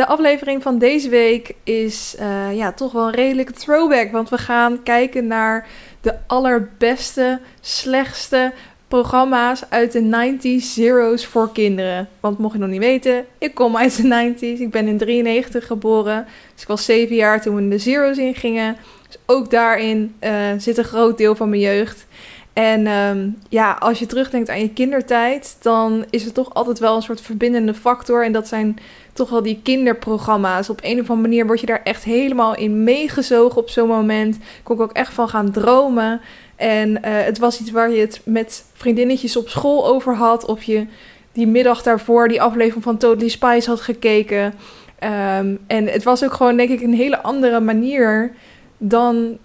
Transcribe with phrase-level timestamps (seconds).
[0.00, 4.38] De aflevering van deze week is uh, ja, toch wel een redelijke throwback, want we
[4.38, 5.68] gaan kijken naar
[6.00, 8.52] de allerbeste, slechtste
[8.88, 12.08] programma's uit de 90s Zero's voor kinderen.
[12.20, 14.60] Want mocht je nog niet weten, ik kom uit de 90s.
[14.60, 16.26] Ik ben in 93 geboren.
[16.52, 18.76] Dus ik was 7 jaar toen we de Zero's ingingen.
[19.06, 22.06] Dus ook daarin uh, zit een groot deel van mijn jeugd.
[22.52, 26.96] En um, ja, als je terugdenkt aan je kindertijd, dan is er toch altijd wel
[26.96, 28.24] een soort verbindende factor.
[28.24, 28.78] En dat zijn
[29.20, 30.70] toch wel die kinderprogramma's.
[30.70, 34.38] Op een of andere manier word je daar echt helemaal in meegezogen op zo'n moment.
[34.62, 36.20] Kon ik ook echt van gaan dromen.
[36.56, 40.44] En uh, het was iets waar je het met vriendinnetjes op school over had.
[40.44, 40.86] Of je
[41.32, 44.44] die middag daarvoor die aflevering van Totally Spice had gekeken.
[44.44, 48.32] Um, en het was ook gewoon, denk ik, een hele andere manier
[48.78, 49.38] dan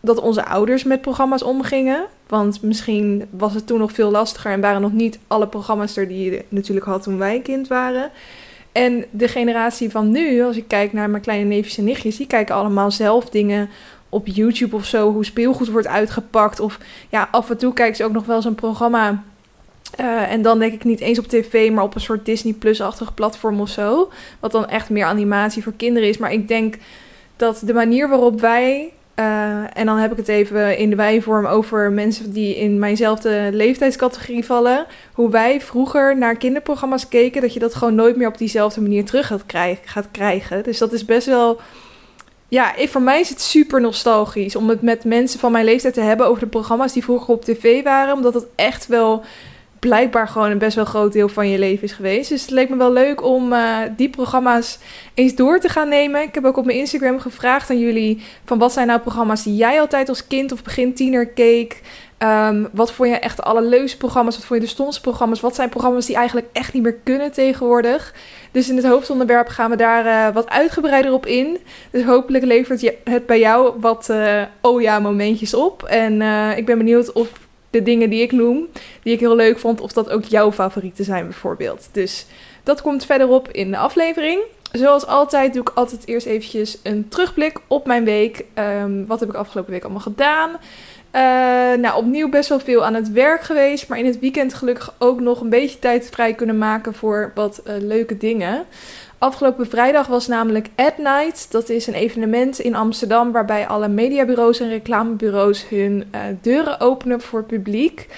[0.00, 2.06] dat onze ouders met programma's omgingen.
[2.26, 6.08] Want misschien was het toen nog veel lastiger en waren nog niet alle programma's er
[6.08, 8.10] die je natuurlijk had toen wij kind waren.
[8.72, 12.26] En de generatie van nu, als ik kijk naar mijn kleine neefjes en nichtjes, die
[12.26, 13.68] kijken allemaal zelf dingen
[14.08, 16.60] op YouTube of zo, hoe speelgoed wordt uitgepakt.
[16.60, 19.22] Of ja, af en toe kijken ze ook nog wel zo'n programma.
[20.00, 23.14] Uh, en dan denk ik niet eens op tv, maar op een soort Disney Plus-achtig
[23.14, 24.10] platform of zo.
[24.40, 26.18] Wat dan echt meer animatie voor kinderen is.
[26.18, 26.76] Maar ik denk
[27.36, 31.46] dat de manier waarop wij uh, en dan heb ik het even in de wijvorm
[31.46, 34.86] over mensen die in mijnzelfde leeftijdscategorie vallen.
[35.12, 39.04] Hoe wij vroeger naar kinderprogramma's keken, dat je dat gewoon nooit meer op diezelfde manier
[39.04, 39.88] terug gaat, krijgen.
[39.88, 40.62] Gaat krijgen.
[40.62, 41.60] Dus dat is best wel.
[42.48, 46.00] Ja, voor mij is het super nostalgisch om het met mensen van mijn leeftijd te
[46.00, 48.14] hebben over de programma's die vroeger op tv waren.
[48.14, 49.24] Omdat het echt wel
[49.80, 52.28] blijkbaar gewoon een best wel groot deel van je leven is geweest.
[52.28, 54.78] Dus het leek me wel leuk om uh, die programma's
[55.14, 56.22] eens door te gaan nemen.
[56.22, 59.56] Ik heb ook op mijn Instagram gevraagd aan jullie van wat zijn nou programma's die
[59.56, 61.80] jij altijd als kind of begin tiener keek.
[62.18, 64.36] Um, wat vond je echt de allerleukste programma's?
[64.36, 65.40] Wat vond je de stomste programma's?
[65.40, 68.14] Wat zijn programma's die eigenlijk echt niet meer kunnen tegenwoordig?
[68.50, 71.58] Dus in het hoofdonderwerp gaan we daar uh, wat uitgebreider op in.
[71.90, 75.82] Dus hopelijk levert je het bij jou wat uh, oh ja momentjes op.
[75.82, 76.22] En
[76.56, 77.28] ik ben benieuwd of
[77.70, 78.68] de dingen die ik noem,
[79.02, 81.88] die ik heel leuk vond, of dat ook jouw favorieten zijn bijvoorbeeld.
[81.92, 82.26] Dus
[82.62, 84.40] dat komt verderop in de aflevering.
[84.72, 88.44] Zoals altijd doe ik altijd eerst eventjes een terugblik op mijn week.
[88.54, 90.50] Um, wat heb ik afgelopen week allemaal gedaan?
[90.50, 94.94] Uh, nou, opnieuw best wel veel aan het werk geweest, maar in het weekend gelukkig
[94.98, 98.64] ook nog een beetje tijd vrij kunnen maken voor wat uh, leuke dingen.
[99.20, 101.46] Afgelopen vrijdag was namelijk At Night.
[101.50, 107.20] Dat is een evenement in Amsterdam waarbij alle mediabureaus en reclamebureaus hun uh, deuren openen
[107.20, 108.08] voor publiek.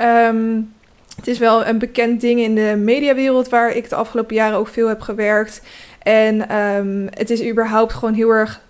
[0.00, 0.74] Um,
[1.16, 4.68] het is wel een bekend ding in de mediawereld waar ik de afgelopen jaren ook
[4.68, 5.62] veel heb gewerkt.
[6.02, 8.60] En um, het is überhaupt gewoon heel erg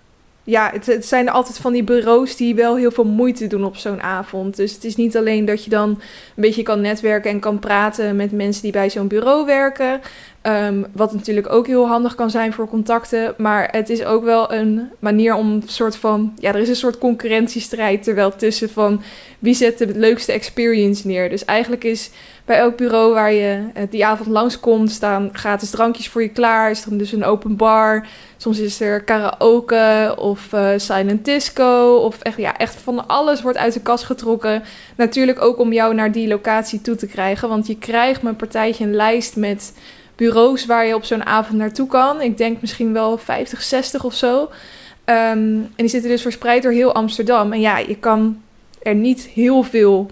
[0.49, 4.01] ja, het, zijn altijd van die bureaus die wel heel veel moeite doen op zo'n
[4.01, 4.55] avond.
[4.55, 5.97] Dus het is niet alleen dat je dan een
[6.35, 10.01] beetje kan netwerken en kan praten met mensen die bij zo'n bureau werken.
[10.49, 13.33] Um, wat natuurlijk ook heel handig kan zijn voor contacten.
[13.37, 16.33] Maar het is ook wel een manier om een soort van.
[16.39, 19.01] Ja, er is een soort concurrentiestrijd terwijl tussen van
[19.39, 21.29] wie zet de leukste experience neer.
[21.29, 22.09] Dus eigenlijk is
[22.45, 26.71] bij elk bureau waar je die avond langskomt, staan gratis drankjes voor je klaar.
[26.71, 28.07] Is er dus een open bar.
[28.37, 31.95] Soms is er karaoke of uh, silent disco.
[31.95, 34.63] Of echt, ja, echt van alles wordt uit de kast getrokken.
[34.97, 37.49] Natuurlijk ook om jou naar die locatie toe te krijgen.
[37.49, 39.73] Want je krijgt mijn partijtje een lijst met
[40.19, 42.21] bureaus waar je op zo'n avond naartoe kan.
[42.21, 44.41] Ik denk misschien wel 50, 60 of zo.
[44.41, 44.49] Um,
[45.05, 47.53] en die zitten dus verspreid door heel Amsterdam.
[47.53, 48.41] En ja, je kan
[48.81, 50.09] er niet heel veel.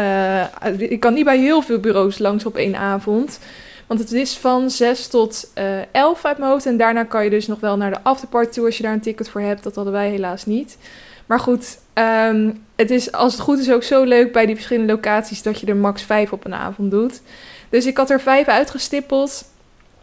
[0.00, 0.44] Uh,
[0.78, 3.38] je kan niet bij heel veel bureaus langs op één avond.
[3.86, 6.66] Want het is van 6 tot uh, 11 uit mijn hoofd.
[6.66, 9.00] En daarna kan je dus nog wel naar de afterparty toe als je daar een
[9.00, 9.62] ticket voor hebt.
[9.62, 10.78] Dat hadden wij helaas niet.
[11.26, 14.92] Maar goed, um, het is als het goed is ook zo leuk bij die verschillende
[14.92, 17.20] locaties dat je er max 5 op een avond doet.
[17.70, 19.44] Dus ik had er vijf uitgestippeld.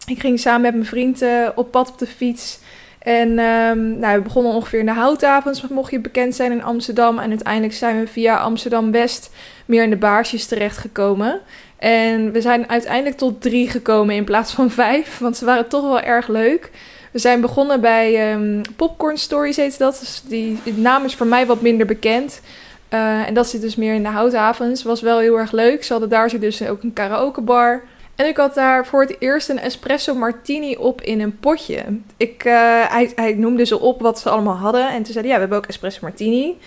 [0.06, 1.24] Ik ging samen met mijn vriend
[1.56, 2.60] op pad op de fiets.
[3.00, 7.20] En um, nou, we begonnen ongeveer in de houtavonds, mocht je bekend zijn in Amsterdam.
[7.20, 9.30] En uiteindelijk zijn we via Amsterdam-West
[9.66, 11.42] meer in de baarsjes terechtgekomen.
[11.78, 15.84] En we zijn uiteindelijk tot drie gekomen in plaats van vijf, want ze waren toch
[15.84, 16.72] wel erg leuk.
[17.12, 19.98] We zijn begonnen bij um, Popcorn Stories, heet dat.
[20.00, 22.42] Dus die, die naam is voor mij wat minder bekend.
[22.90, 24.84] Uh, en dat zit dus meer in de houthavens.
[24.84, 25.84] Was wel heel erg leuk.
[25.84, 27.84] Ze hadden daar dus ook een karaokebar.
[28.16, 31.84] En ik had daar voor het eerst een espresso martini op in een potje.
[32.18, 32.54] Ik, uh,
[32.88, 34.90] hij, hij noemde ze op wat ze allemaal hadden.
[34.90, 36.58] En toen zei hij, ja, we hebben ook espresso martini.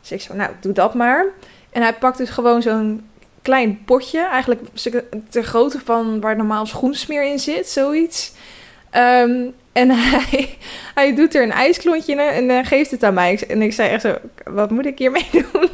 [0.00, 1.26] Dus ik zei, nou, doe dat maar.
[1.70, 3.08] En hij pakt dus gewoon zo'n
[3.42, 4.26] klein potje.
[4.26, 4.60] Eigenlijk
[5.28, 8.32] ter grootte van waar normaal schoensmeer in zit, zoiets.
[8.92, 10.56] Um, en hij,
[10.94, 13.44] hij doet er een ijsklontje in en uh, geeft het aan mij.
[13.48, 14.14] En ik zei echt zo,
[14.44, 15.68] wat moet ik hiermee doen?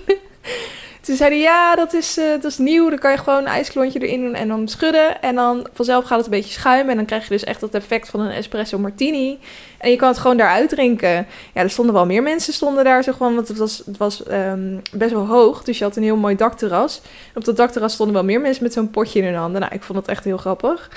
[1.00, 2.88] Toen zei hij, ja, dat is, uh, dat is nieuw.
[2.88, 5.22] Dan kan je gewoon een ijsklontje erin doen en dan schudden.
[5.22, 6.90] En dan vanzelf gaat het een beetje schuimen.
[6.90, 9.38] En dan krijg je dus echt het effect van een espresso martini.
[9.78, 11.26] En je kan het gewoon daaruit drinken.
[11.54, 13.34] Ja, er stonden wel meer mensen stonden daar zo gewoon.
[13.34, 15.64] Want het was, het was um, best wel hoog.
[15.64, 17.00] Dus je had een heel mooi dakterras.
[17.04, 19.60] En op dat dakterras stonden wel meer mensen met zo'n potje in hun handen.
[19.60, 20.90] Nou, ik vond het echt heel grappig.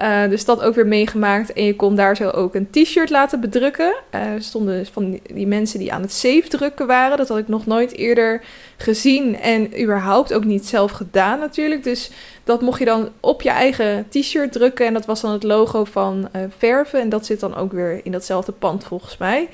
[0.00, 1.52] Uh, dus dat ook weer meegemaakt.
[1.52, 3.94] En je kon daar zo ook een t-shirt laten bedrukken.
[4.14, 7.16] Uh, er stonden van die, mensen die aan het safe drukken waren.
[7.16, 8.42] Dat had ik nog nooit eerder
[8.76, 9.40] gezien.
[9.40, 11.84] En überhaupt ook niet zelf gedaan natuurlijk.
[11.84, 12.10] Dus
[12.44, 14.86] dat mocht je dan op je eigen t-shirt drukken.
[14.86, 17.00] En dat was dan het logo van uh, verven.
[17.00, 19.48] En dat zit dan ook weer in datzelfde pand volgens mij.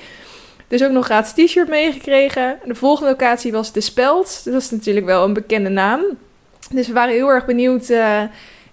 [0.68, 2.58] Dus ook nog gratis t-shirt meegekregen.
[2.64, 4.40] De volgende locatie was De Speld.
[4.44, 6.00] Dat is natuurlijk wel een bekende naam.
[6.72, 7.92] Dus we waren heel erg benieuwd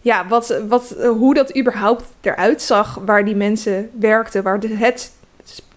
[0.05, 4.43] ja, wat, wat, hoe dat überhaupt eruit zag waar die mensen werkten.
[4.43, 5.11] Waar het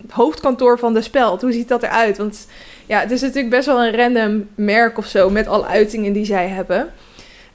[0.08, 2.18] hoofdkantoor van de speld, hoe ziet dat eruit?
[2.18, 2.46] Want
[2.86, 6.24] ja, het is natuurlijk best wel een random merk of zo met alle uitingen die
[6.24, 6.92] zij hebben.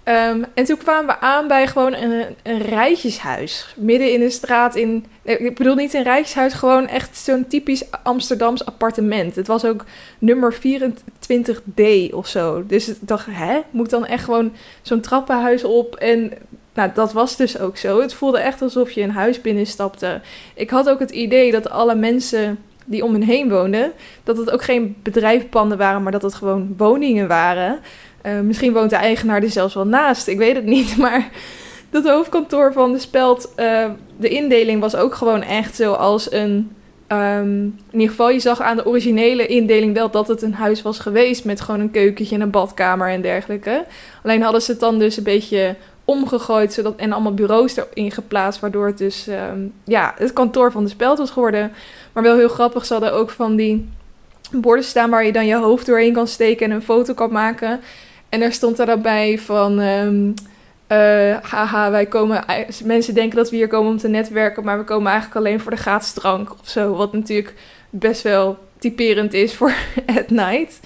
[0.05, 3.73] Um, en toen kwamen we aan bij gewoon een, een rijtjeshuis.
[3.77, 5.05] Midden in de straat in...
[5.23, 9.35] Ik bedoel niet een rijtjeshuis, gewoon echt zo'n typisch Amsterdams appartement.
[9.35, 9.85] Het was ook
[10.19, 12.65] nummer 24D of zo.
[12.67, 13.59] Dus ik dacht, hè?
[13.71, 16.33] Moet dan echt gewoon zo'n trappenhuis op en
[16.73, 18.01] nou, dat was dus ook zo.
[18.01, 20.21] Het voelde echt alsof je een huis binnenstapte.
[20.53, 23.91] Ik had ook het idee dat alle mensen die om hen heen woonden,
[24.23, 27.79] dat het ook geen bedrijfpanden waren, maar dat het gewoon woningen waren.
[28.25, 30.97] Uh, misschien woont de eigenaar er zelfs wel naast, ik weet het niet.
[31.03, 31.29] Maar
[31.89, 33.85] dat hoofdkantoor van de Speld, uh,
[34.17, 36.71] de indeling was ook gewoon echt zoals een.
[37.07, 40.81] Um, in ieder geval, je zag aan de originele indeling wel dat het een huis
[40.81, 43.85] was geweest met gewoon een keukentje en een badkamer en dergelijke.
[44.23, 48.59] Alleen hadden ze het dan dus een beetje omgegooid zodat, en allemaal bureaus erin geplaatst,
[48.59, 51.71] waardoor het dus um, ja, het kantoor van de speld was geworden.
[52.13, 53.89] Maar wel heel grappig, ze hadden ook van die
[54.51, 57.79] borden staan waar je dan je hoofd doorheen kan steken en een foto kan maken.
[58.29, 60.33] En er stond er daarbij van, um,
[60.87, 62.45] uh, haha, wij komen,
[62.83, 65.71] mensen denken dat we hier komen om te netwerken, maar we komen eigenlijk alleen voor
[65.71, 66.95] de gratis drank of zo.
[66.95, 67.53] Wat natuurlijk
[67.89, 69.73] best wel typerend is voor
[70.17, 70.79] at night.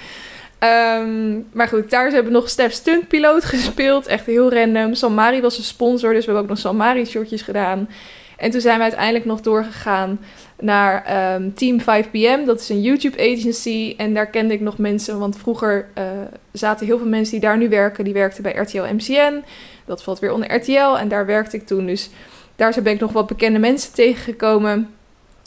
[0.60, 4.08] Um, maar goed, daar hebben we nog Step Stunt Piloot gespeeld.
[4.08, 4.94] Echt heel random.
[4.94, 7.90] Salmari was een sponsor, dus we hebben ook nog Salmari shortjes gedaan.
[8.38, 10.20] En toen zijn we uiteindelijk nog doorgegaan
[10.60, 12.46] naar um, Team 5PM.
[12.46, 13.94] Dat is een YouTube agency.
[13.98, 16.04] En daar kende ik nog mensen, want vroeger uh,
[16.52, 18.04] zaten heel veel mensen die daar nu werken.
[18.04, 19.44] Die werkten bij RTL MCN.
[19.86, 21.86] Dat valt weer onder RTL en daar werkte ik toen.
[21.86, 22.10] Dus
[22.56, 24.97] daar ben ik nog wat bekende mensen tegengekomen.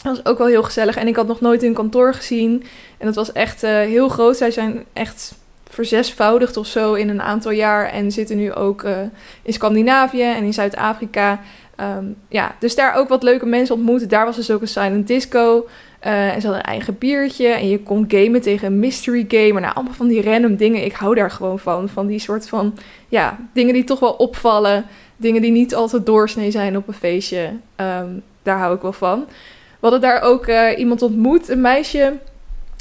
[0.02, 0.96] Dat was ook wel heel gezellig.
[0.96, 2.64] En ik had nog nooit een kantoor gezien.
[2.98, 4.36] En dat was echt uh, heel groot.
[4.36, 5.34] Zij zijn echt
[5.68, 7.86] verzesvoudigd of zo in een aantal jaar.
[7.86, 8.98] En zitten nu ook uh,
[9.42, 11.40] in Scandinavië en in Zuid-Afrika.
[11.98, 14.08] Um, ja, dus daar ook wat leuke mensen ontmoeten.
[14.08, 15.66] Daar was dus ook een silent disco.
[16.06, 17.48] Uh, en ze hadden een eigen biertje.
[17.48, 19.60] En je kon gamen tegen een mystery game.
[19.60, 20.84] Nou, allemaal van die random dingen.
[20.84, 21.88] Ik hou daar gewoon van.
[21.88, 24.84] Van die soort van, ja, dingen die toch wel opvallen.
[25.16, 27.52] Dingen die niet altijd doorsnee zijn op een feestje.
[27.76, 29.26] Um, daar hou ik wel van.
[29.80, 32.12] We hadden daar ook uh, iemand ontmoet, een meisje.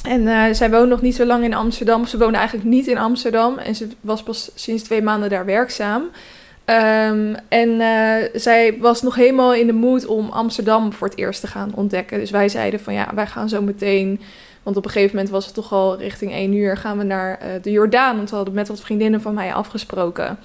[0.08, 2.06] En uh, zij woonde nog niet zo lang in Amsterdam.
[2.06, 3.58] Ze woonde eigenlijk niet in Amsterdam.
[3.58, 6.02] En ze was pas sinds twee maanden daar werkzaam.
[6.02, 11.42] Um, en uh, zij was nog helemaal in de mood om Amsterdam voor het eerst
[11.42, 12.20] te gaan ontdekken.
[12.20, 14.20] Dus wij zeiden van ja, wij gaan zo meteen.
[14.64, 16.78] Want op een gegeven moment was het toch al richting één uur.
[16.78, 18.16] Gaan we naar de Jordaan.
[18.16, 20.40] Want we hadden met wat vriendinnen van mij afgesproken.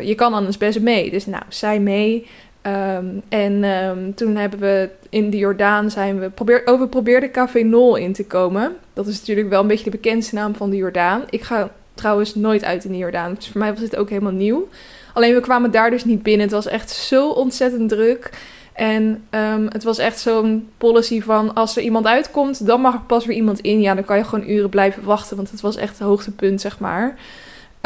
[0.00, 1.10] Je kan anders best mee.
[1.10, 2.26] Dus nou, zij mee.
[2.66, 7.62] Um, en um, toen hebben we in de Jordaan zijn we probeer, oh, probeerden Café
[7.62, 8.76] Nol in te komen.
[8.92, 11.22] Dat is natuurlijk wel een beetje de bekendste naam van de Jordaan.
[11.30, 13.34] Ik ga trouwens nooit uit in de Jordaan.
[13.34, 14.68] Dus voor mij was het ook helemaal nieuw.
[15.12, 16.46] Alleen we kwamen daar dus niet binnen.
[16.46, 18.30] Het was echt zo ontzettend druk.
[18.72, 23.00] En um, het was echt zo'n policy van als er iemand uitkomt, dan mag er
[23.00, 23.80] pas weer iemand in.
[23.80, 26.78] Ja, dan kan je gewoon uren blijven wachten, want het was echt het hoogtepunt, zeg
[26.78, 27.18] maar.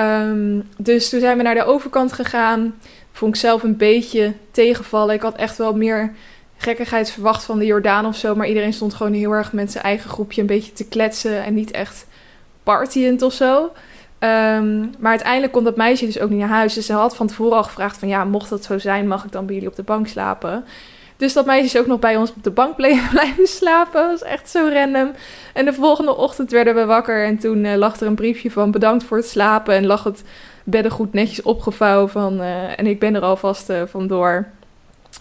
[0.00, 2.74] Um, dus toen zijn we naar de overkant gegaan
[3.12, 5.14] vond ik zelf een beetje tegenvallen.
[5.14, 6.14] Ik had echt wel meer
[6.56, 8.34] gekkigheid verwacht van de Jordaan of zo.
[8.34, 11.44] Maar iedereen stond gewoon heel erg met zijn eigen groepje een beetje te kletsen.
[11.44, 12.06] En niet echt
[12.62, 13.62] partyend of zo.
[14.20, 16.74] Um, maar uiteindelijk kon dat meisje dus ook niet naar huis.
[16.74, 18.08] Dus ze had van tevoren al gevraagd van...
[18.08, 20.64] ja, mocht dat zo zijn, mag ik dan bij jullie op de bank slapen?
[21.18, 22.76] Dus dat meisje is ook nog bij ons op de bank
[23.10, 24.00] blijven slapen.
[24.00, 25.10] Dat was echt zo random.
[25.54, 28.70] En de volgende ochtend werden we wakker en toen uh, lag er een briefje van
[28.70, 29.74] bedankt voor het slapen.
[29.74, 30.22] En lag het
[30.64, 34.46] beddengoed netjes opgevouwen van, uh, en ik ben er alvast uh, vandoor.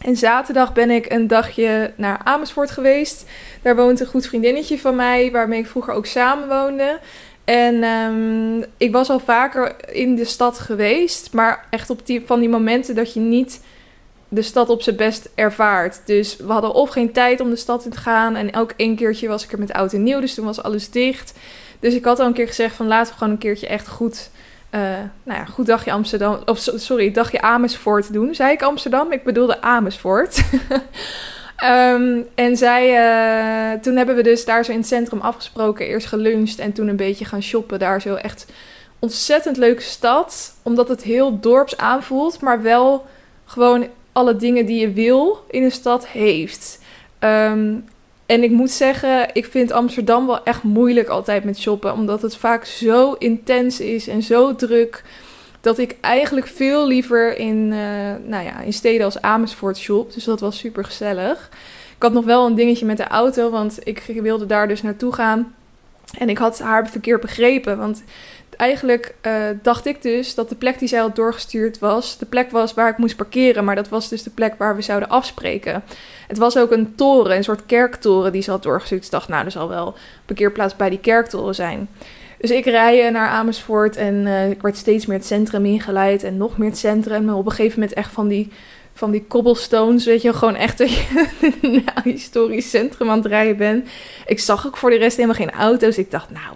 [0.01, 3.29] En zaterdag ben ik een dagje naar Amersfoort geweest.
[3.61, 6.99] Daar woont een goed vriendinnetje van mij, waarmee ik vroeger ook samen woonde.
[7.45, 12.39] En um, ik was al vaker in de stad geweest, maar echt op die, van
[12.39, 13.61] die momenten dat je niet
[14.29, 16.01] de stad op zijn best ervaart.
[16.05, 18.35] Dus we hadden of geen tijd om de stad in te gaan.
[18.35, 20.89] En elk één keertje was ik er met oud en nieuw, dus toen was alles
[20.89, 21.33] dicht.
[21.79, 24.29] Dus ik had al een keer gezegd van laten we gewoon een keertje echt goed
[24.71, 24.81] uh,
[25.23, 28.35] nou ja, goed dagje Amsterdam, of sorry, dagje Amersfoort doen.
[28.35, 29.11] Zei ik Amsterdam?
[29.11, 30.43] Ik bedoelde Amersfoort.
[31.63, 36.07] um, en zij, uh, toen hebben we dus daar zo in het centrum afgesproken, eerst
[36.07, 37.79] geluncht en toen een beetje gaan shoppen.
[37.79, 38.45] Daar zo echt
[38.99, 43.05] ontzettend leuke stad, omdat het heel dorps aanvoelt, maar wel
[43.45, 46.79] gewoon alle dingen die je wil in een stad heeft.
[47.19, 47.85] Um,
[48.25, 51.93] en ik moet zeggen, ik vind Amsterdam wel echt moeilijk altijd met shoppen.
[51.93, 55.03] Omdat het vaak zo intens is en zo druk.
[55.61, 57.77] Dat ik eigenlijk veel liever in, uh,
[58.25, 60.13] nou ja, in steden als Amersfoort shop.
[60.13, 61.49] Dus dat was super gezellig.
[61.95, 65.13] Ik had nog wel een dingetje met de auto, want ik wilde daar dus naartoe
[65.13, 65.55] gaan.
[66.17, 67.77] En ik had haar verkeerd begrepen.
[67.77, 68.03] Want
[68.57, 72.51] eigenlijk uh, dacht ik dus dat de plek die zij had doorgestuurd was, de plek
[72.51, 73.65] was waar ik moest parkeren.
[73.65, 75.83] Maar dat was dus de plek waar we zouden afspreken.
[76.27, 79.05] Het was ook een toren, een soort kerktoren die ze had doorgestuurd.
[79.05, 79.95] Ik dacht, nou, er zal wel
[80.25, 81.89] parkeerplaats bij die kerktoren zijn.
[82.37, 86.37] Dus ik rij naar Amersfoort en uh, ik werd steeds meer het centrum ingeleid en
[86.37, 87.25] nog meer het centrum.
[87.25, 88.51] Maar op een gegeven moment echt van die,
[88.93, 91.27] van die cobblestones, weet je, gewoon echt dat je
[91.61, 93.89] een historisch centrum aan het rijden bent.
[94.25, 95.97] Ik zag ook voor de rest helemaal geen auto's.
[95.97, 96.55] Ik dacht, nou,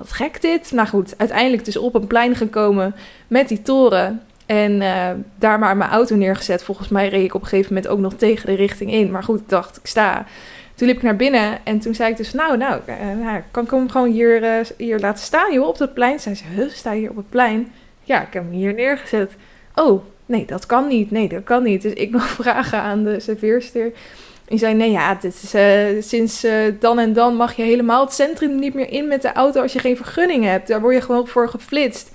[0.00, 0.72] wat gek dit.
[0.72, 2.94] Nou goed, uiteindelijk dus op een plein gekomen
[3.28, 4.22] met die toren.
[4.46, 6.62] En uh, daar maar mijn auto neergezet.
[6.62, 9.10] Volgens mij reed ik op een gegeven moment ook nog tegen de richting in.
[9.10, 10.26] Maar goed, ik dacht, ik sta.
[10.74, 13.70] Toen liep ik naar binnen en toen zei ik dus, nou, nou, uh, kan ik
[13.70, 16.20] hem gewoon hier, uh, hier laten staan, joh, op dat plein?
[16.20, 17.72] Zei ze, huh, sta hier op het plein?
[18.02, 19.32] Ja, ik heb hem hier neergezet.
[19.74, 21.10] Oh, nee, dat kan niet.
[21.10, 21.82] Nee, dat kan niet.
[21.82, 23.92] Dus ik nog vragen aan de serveerster.
[24.50, 28.04] En zei, nee ja, dit is, uh, sinds uh, dan en dan mag je helemaal
[28.04, 30.68] het centrum niet meer in met de auto als je geen vergunning hebt.
[30.68, 32.10] Daar word je gewoon voor geflitst.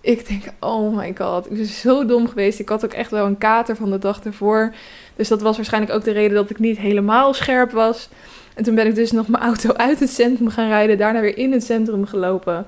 [0.00, 2.58] ik denk, oh my god, ik ben zo dom geweest.
[2.58, 4.74] Ik had ook echt wel een kater van de dag ervoor.
[5.16, 8.08] Dus dat was waarschijnlijk ook de reden dat ik niet helemaal scherp was.
[8.54, 11.38] En toen ben ik dus nog mijn auto uit het centrum gaan rijden, daarna weer
[11.38, 12.66] in het centrum gelopen.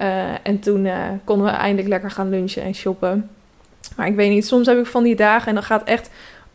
[0.00, 0.88] Uh, en toen
[1.24, 3.30] konden we eindelijk lekker gaan lunchen en shoppen.
[3.96, 6.10] Maar ik weet niet, soms heb ik van die dagen en dan gaat echt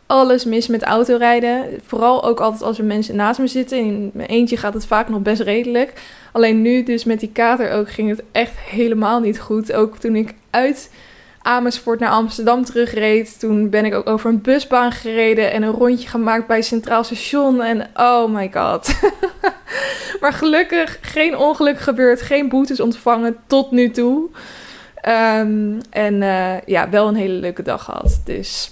[0.06, 1.80] alles mis met autorijden.
[1.86, 3.78] Vooral ook altijd als er mensen naast me zitten.
[3.78, 5.92] In mijn eentje gaat het vaak nog best redelijk.
[6.32, 9.72] Alleen nu dus met die kater ook ging het echt helemaal niet goed.
[9.72, 10.90] Ook toen ik uit
[11.42, 13.38] Amersfoort naar Amsterdam terugreed.
[13.40, 17.62] Toen ben ik ook over een busbaan gereden en een rondje gemaakt bij Centraal Station.
[17.62, 18.94] En oh my god.
[20.20, 24.28] maar gelukkig geen ongeluk gebeurd, geen boetes ontvangen tot nu toe.
[25.08, 28.20] Um, en uh, ja, wel een hele leuke dag gehad.
[28.24, 28.70] Dus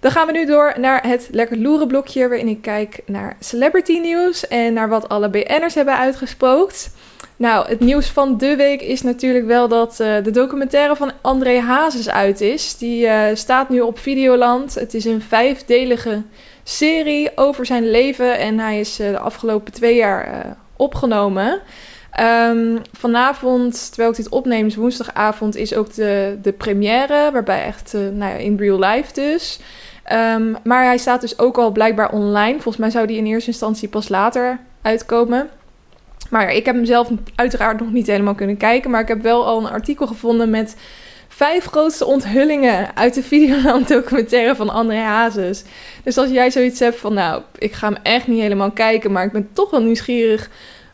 [0.00, 3.98] dan gaan we nu door naar het lekker loeren blokje waarin ik kijk naar celebrity
[3.98, 6.90] nieuws en naar wat alle BN'ers hebben uitgespookt.
[7.36, 11.60] Nou, het nieuws van de week is natuurlijk wel dat uh, de documentaire van André
[11.60, 12.76] Hazes uit is.
[12.76, 14.74] Die uh, staat nu op Videoland.
[14.74, 16.22] Het is een vijfdelige
[16.62, 21.60] serie over zijn leven en hij is uh, de afgelopen twee jaar opgenomen.
[22.20, 27.92] Um, vanavond, terwijl ik dit opneem, is woensdagavond, is ook de, de première, waarbij echt
[27.92, 29.60] nou ja, in real life dus.
[30.12, 32.52] Um, maar hij staat dus ook al blijkbaar online.
[32.52, 35.48] Volgens mij zou die in eerste instantie pas later uitkomen.
[36.30, 38.90] Maar ik heb hem zelf uiteraard nog niet helemaal kunnen kijken.
[38.90, 40.76] Maar ik heb wel al een artikel gevonden met
[41.28, 45.64] vijf grootste onthullingen uit de Videoland documentaire van André Hazes.
[46.04, 49.24] Dus als jij zoiets hebt van, nou, ik ga hem echt niet helemaal kijken, maar
[49.24, 50.50] ik ben toch wel nieuwsgierig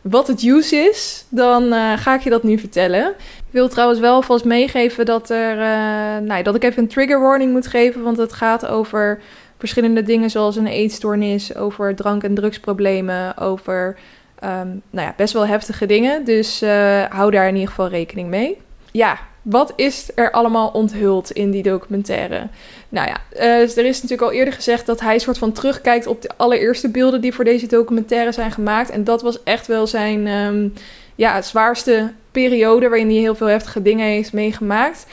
[0.09, 3.09] wat het use is, dan uh, ga ik je dat nu vertellen.
[3.17, 7.21] Ik wil trouwens wel vast meegeven dat, er, uh, nou, dat ik even een trigger
[7.21, 9.21] warning moet geven, want het gaat over
[9.57, 13.97] verschillende dingen zoals een eetstoornis, over drank- en drugsproblemen, over
[14.43, 16.25] um, nou ja, best wel heftige dingen.
[16.25, 18.57] Dus uh, hou daar in ieder geval rekening mee.
[18.91, 22.47] Ja, wat is er allemaal onthuld in die documentaire?
[22.89, 26.21] Nou ja, uh, er is natuurlijk al eerder gezegd dat hij soort van terugkijkt op
[26.21, 28.89] de allereerste beelden die voor deze documentaire zijn gemaakt.
[28.89, 30.73] En dat was echt wel zijn um,
[31.15, 35.05] ja, zwaarste periode waarin hij heel veel heftige dingen heeft meegemaakt.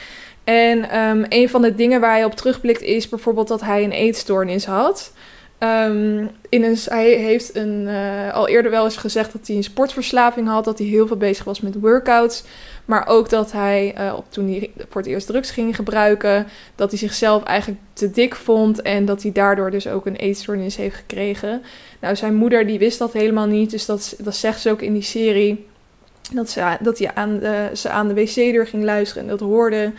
[0.45, 3.93] En um, een van de dingen waar hij op terugblikt is bijvoorbeeld dat hij een
[3.93, 5.13] eetstoornis had.
[5.63, 10.49] Ehm, in hij heeft een, uh, al eerder wel eens gezegd dat hij een sportverslaving
[10.49, 12.43] had, dat hij heel veel bezig was met workouts.
[12.85, 16.91] Maar ook dat hij, uh, op, toen hij voor het eerst drugs ging gebruiken, dat
[16.91, 20.97] hij zichzelf eigenlijk te dik vond en dat hij daardoor dus ook een eetstoornis heeft
[20.97, 21.63] gekregen.
[22.01, 24.93] Nou, zijn moeder die wist dat helemaal niet, dus dat, dat zegt ze ook in
[24.93, 25.67] die serie.
[26.33, 29.93] Dat, ze, dat hij aan de, ze aan de wc-deur ging luisteren en dat hoorde.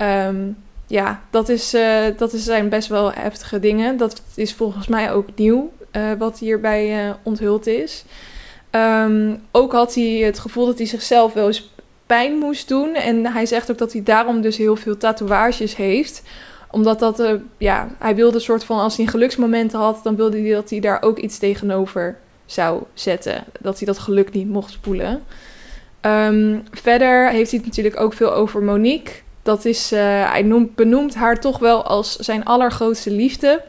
[0.00, 0.56] Um,
[0.86, 3.96] ja, dat, is, uh, dat zijn best wel heftige dingen.
[3.96, 8.04] Dat is volgens mij ook nieuw, uh, wat hierbij uh, onthuld is.
[8.70, 11.74] Um, ook had hij het gevoel dat hij zichzelf wel eens
[12.06, 12.94] pijn moest doen.
[12.94, 16.22] En hij zegt ook dat hij daarom dus heel veel tatoeages heeft.
[16.70, 20.40] Omdat dat, ja, hij wilde een soort van, als hij een geluksmomenten had, dan wilde
[20.40, 23.44] hij dat hij daar ook iets tegenover zou zetten.
[23.60, 25.22] Dat hij dat geluk niet mocht voelen.
[26.00, 29.12] Um, verder heeft hij het natuurlijk ook veel over Monique.
[29.46, 30.00] Dat is, uh,
[30.30, 33.62] hij noemt, benoemt haar toch wel als zijn allergrootste liefde.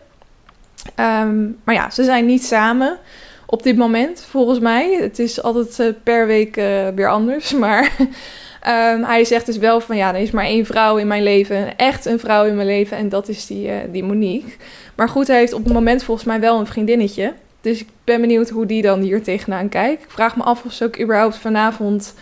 [0.95, 2.97] Um, maar ja, ze zijn niet samen
[3.45, 4.97] op dit moment, volgens mij.
[5.01, 7.53] Het is altijd uh, per week uh, weer anders.
[7.63, 11.23] Maar um, hij zegt dus wel van ja, er is maar één vrouw in mijn
[11.23, 11.77] leven.
[11.77, 12.97] Echt een vrouw in mijn leven.
[12.97, 14.51] En dat is die, die Monique.
[14.95, 17.33] Maar goed, hij heeft op het moment volgens mij wel een vriendinnetje.
[17.61, 20.03] Dus ik ben benieuwd hoe die dan hier tegenaan kijkt.
[20.03, 22.13] Ik vraag me af of ze ook überhaupt vanavond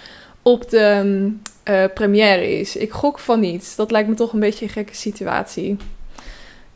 [0.42, 1.32] op de
[1.70, 2.76] uh, première is.
[2.76, 3.74] Ik gok van niet.
[3.78, 5.78] Dat lijkt me toch een beetje een gekke situatie.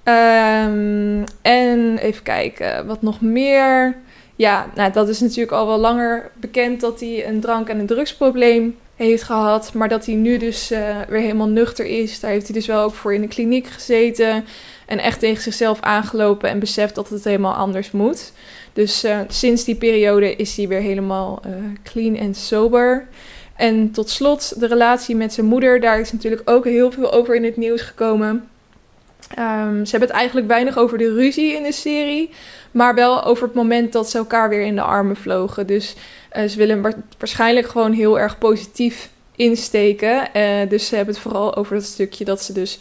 [0.03, 3.97] Um, en even kijken, wat nog meer.
[4.35, 7.85] Ja, nou, dat is natuurlijk al wel langer bekend dat hij een drank- en een
[7.85, 9.73] drugsprobleem heeft gehad.
[9.73, 12.19] Maar dat hij nu dus uh, weer helemaal nuchter is.
[12.19, 14.45] Daar heeft hij dus wel ook voor in de kliniek gezeten.
[14.85, 18.31] En echt tegen zichzelf aangelopen en beseft dat het helemaal anders moet.
[18.73, 21.41] Dus uh, sinds die periode is hij weer helemaal
[21.83, 23.07] clean en sober.
[23.59, 25.79] En tot slot de relatie met zijn moeder.
[25.79, 28.49] Daar is natuurlijk ook heel veel over in het nieuws gekomen.
[29.39, 32.29] Um, ze hebben het eigenlijk weinig over de ruzie in de serie.
[32.71, 35.67] Maar wel over het moment dat ze elkaar weer in de armen vlogen.
[35.67, 35.95] Dus
[36.37, 40.27] uh, ze willen waarschijnlijk gewoon heel erg positief insteken.
[40.35, 42.79] Uh, dus ze hebben het vooral over dat stukje dat ze dus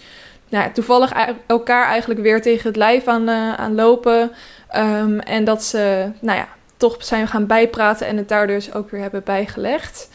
[0.49, 1.12] nou, toevallig
[1.47, 4.30] elkaar eigenlijk weer tegen het lijf aan, aan lopen.
[4.76, 8.90] Um, en dat ze nou ja, toch zijn gaan bijpraten en het daar dus ook
[8.90, 10.08] weer hebben bijgelegd.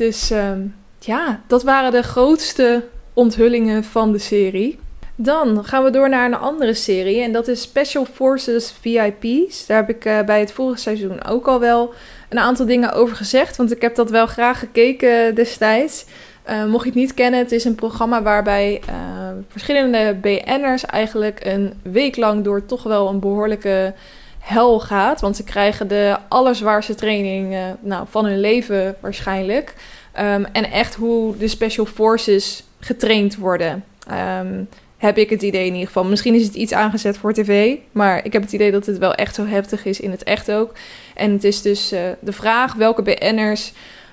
[0.00, 4.78] Dus um, ja, dat waren de grootste onthullingen van de serie.
[5.16, 9.66] Dan gaan we door naar een andere serie en dat is Special Forces VIP's.
[9.66, 11.94] Daar heb ik uh, bij het vorige seizoen ook al wel
[12.28, 16.04] een aantal dingen over gezegd, want ik heb dat wel graag gekeken destijds.
[16.50, 18.94] Uh, mocht je het niet kennen, het is een programma waarbij uh,
[19.48, 23.94] verschillende BN'ers eigenlijk een week lang door toch wel een behoorlijke
[24.40, 25.20] hel gaat.
[25.20, 29.74] Want ze krijgen de allerzwaarste training uh, nou, van hun leven waarschijnlijk.
[30.18, 33.84] Um, en echt hoe de special forces getraind worden.
[34.40, 34.68] Um,
[35.00, 36.04] heb ik het idee in ieder geval.
[36.04, 37.76] Misschien is het iets aangezet voor tv.
[37.92, 40.52] Maar ik heb het idee dat het wel echt zo heftig is in het echt
[40.52, 40.72] ook.
[41.14, 43.72] En het is dus uh, de vraag welke BN'ers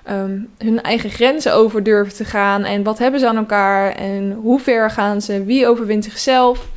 [0.09, 2.63] um, hun eigen grenzen over durven te gaan.
[2.63, 3.91] En wat hebben ze aan elkaar?
[3.91, 5.43] En hoe ver gaan ze?
[5.43, 6.67] Wie overwint zichzelf?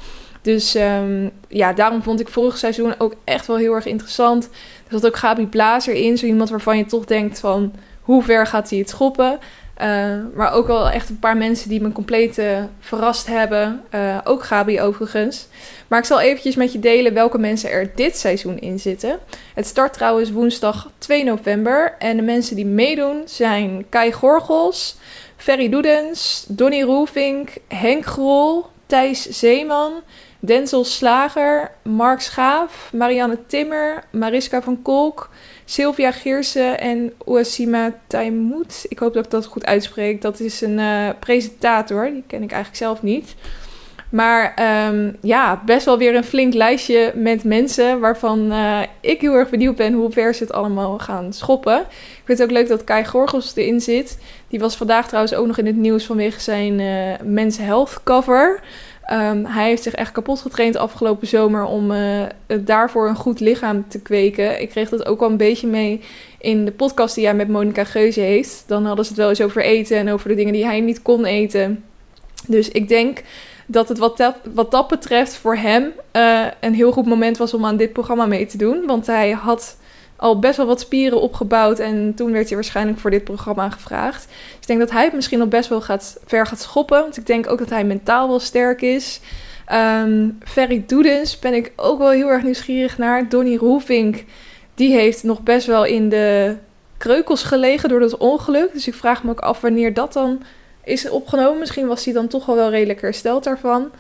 [0.43, 4.45] Dus um, ja, daarom vond ik vorig seizoen ook echt wel heel erg interessant.
[4.87, 7.73] Er zat ook Gabi Blazer in, zo iemand waarvan je toch denkt van...
[8.01, 9.39] hoe ver gaat hij het schoppen?
[9.83, 13.83] Uh, maar ook wel echt een paar mensen die me compleet uh, verrast hebben.
[13.95, 15.47] Uh, ook Gabi overigens.
[15.89, 19.19] Maar ik zal eventjes met je delen welke mensen er dit seizoen in zitten.
[19.55, 21.95] Het start trouwens woensdag 2 november.
[21.99, 24.97] En de mensen die meedoen zijn Kai Gorgels,
[25.37, 29.93] Ferry Doedens, Donny Roelvink, Henk Grol, Thijs Zeeman...
[30.41, 35.31] Denzel Slager, Mark Schaaf, Marianne Timmer, Mariska van Kolk,
[35.65, 38.87] Sylvia Geersen en Ouassima Taimout.
[38.89, 40.23] Ik hoop dat ik dat goed uitspreek.
[40.23, 43.35] Dat is een uh, presentator, die ken ik eigenlijk zelf niet.
[44.11, 44.55] Maar
[44.89, 49.51] um, ja, best wel weer een flink lijstje met mensen waarvan uh, ik heel erg
[49.51, 51.81] benieuwd ben hoe ver ze het allemaal gaan schoppen.
[51.81, 54.19] Ik vind het ook leuk dat Kai Gorgels erin zit.
[54.49, 58.61] Die was vandaag trouwens ook nog in het nieuws vanwege zijn uh, Men's Health cover.
[59.13, 62.23] Um, hij heeft zich echt kapot getraind afgelopen zomer om uh,
[62.61, 64.61] daarvoor een goed lichaam te kweken.
[64.61, 66.01] Ik kreeg dat ook wel een beetje mee
[66.39, 68.65] in de podcast die hij met Monica Geuze heeft.
[68.67, 71.03] Dan hadden ze het wel eens over eten en over de dingen die hij niet
[71.03, 71.85] kon eten.
[72.47, 73.23] Dus ik denk
[73.67, 77.55] dat het wat dat, wat dat betreft voor hem uh, een heel goed moment was
[77.55, 78.87] om aan dit programma mee te doen.
[78.87, 79.77] Want hij had
[80.21, 81.79] al best wel wat spieren opgebouwd.
[81.79, 84.27] En toen werd hij waarschijnlijk voor dit programma gevraagd.
[84.27, 87.01] Dus ik denk dat hij het misschien nog best wel gaat, ver gaat schoppen.
[87.01, 89.21] Want ik denk ook dat hij mentaal wel sterk is.
[89.73, 93.29] Um, Ferry Doedens ben ik ook wel heel erg nieuwsgierig naar.
[93.29, 94.25] Donny Roelvink,
[94.75, 96.57] die heeft nog best wel in de
[96.97, 98.73] kreukels gelegen door dat ongeluk.
[98.73, 100.43] Dus ik vraag me ook af wanneer dat dan
[100.85, 101.59] is opgenomen.
[101.59, 103.91] Misschien was hij dan toch al wel redelijk hersteld daarvan.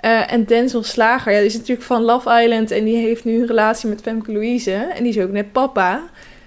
[0.00, 3.40] Uh, en Denzel Slager, ja, die is natuurlijk van Love Island en die heeft nu
[3.40, 4.72] een relatie met Femke Louise.
[4.72, 6.02] En die is ook net papa.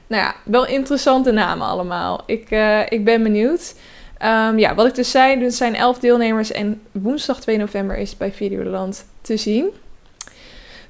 [0.08, 2.24] Nou ja, wel interessante namen allemaal.
[2.26, 3.76] Ik, uh, ik ben benieuwd.
[4.24, 8.10] Um, ja, wat ik dus zei, er zijn elf deelnemers en woensdag 2 november is
[8.10, 9.70] het bij Videoland te zien.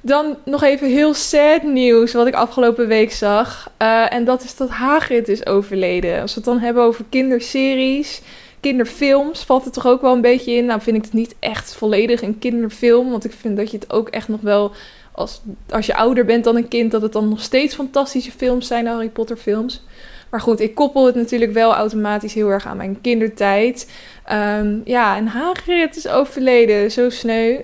[0.00, 3.70] Dan nog even heel sad nieuws wat ik afgelopen week zag.
[3.82, 6.20] Uh, en dat is dat Hagrid is overleden.
[6.20, 8.20] Als we het dan hebben over kinderseries,
[8.60, 10.64] kinderfilms, valt het toch ook wel een beetje in.
[10.64, 13.10] Nou vind ik het niet echt volledig een kinderfilm.
[13.10, 14.72] Want ik vind dat je het ook echt nog wel,
[15.12, 18.66] als, als je ouder bent dan een kind, dat het dan nog steeds fantastische films
[18.66, 19.82] zijn, Harry Potter films.
[20.30, 23.90] Maar goed, ik koppel het natuurlijk wel automatisch heel erg aan mijn kindertijd.
[24.32, 27.52] Um, ja, en Hagrid is overleden, zo sneu.
[27.52, 27.60] Uh,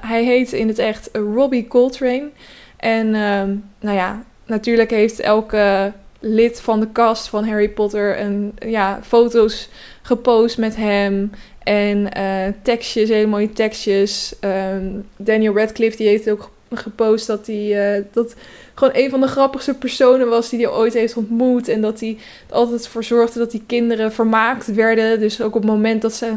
[0.00, 2.28] hij heet in het echt Robbie Coltrane.
[2.76, 8.52] En um, nou ja, natuurlijk heeft elke lid van de cast van Harry Potter een,
[8.58, 9.68] ja, foto's
[10.02, 11.30] gepost met hem.
[11.58, 14.34] En uh, tekstjes, hele mooie tekstjes.
[14.40, 18.34] Um, Daniel Radcliffe die heeft ook gepost dat hij uh, dat
[18.74, 21.68] gewoon een van de grappigste personen was die hij ooit heeft ontmoet.
[21.68, 22.18] En dat hij
[22.50, 25.20] altijd voor zorgde dat die kinderen vermaakt werden.
[25.20, 26.32] Dus ook op het moment dat ze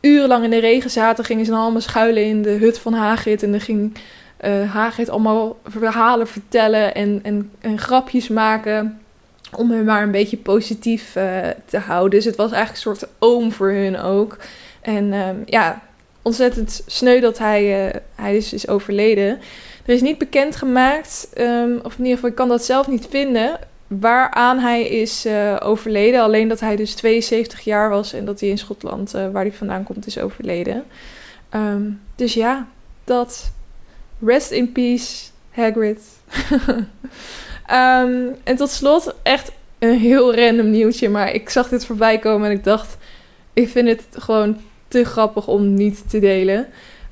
[0.00, 3.42] urenlang in de regen zaten, gingen ze dan allemaal schuilen in de hut van Hagrid.
[3.42, 3.96] En dan ging
[4.44, 9.00] uh, Hagrid allemaal verhalen vertellen en, en, en, grapjes maken.
[9.52, 12.10] Om hen maar een beetje positief uh, te houden.
[12.10, 14.36] Dus het was eigenlijk een soort oom voor hun ook.
[14.80, 15.82] En um, ja,
[16.22, 19.28] ontzettend sneu dat hij, uh, hij is, overleden.
[19.84, 23.58] Er is niet bekendgemaakt, um, of in ieder geval, ik kan dat zelf niet vinden,
[23.86, 26.20] waaraan hij is uh, overleden.
[26.20, 29.84] Alleen dat hij dus 72 jaar was en dat hij in Schotland, waar hij vandaan
[29.84, 30.84] komt, is overleden.
[31.54, 32.68] Um, dus ja,
[33.04, 33.52] dat.
[34.20, 36.00] Rest in peace, Hagrid.
[37.70, 42.50] um, en tot slot, echt een heel random nieuwtje, maar ik zag dit voorbij komen
[42.50, 42.96] en ik dacht,
[43.52, 44.56] ik vind het gewoon
[44.88, 46.66] te grappig om niet te delen.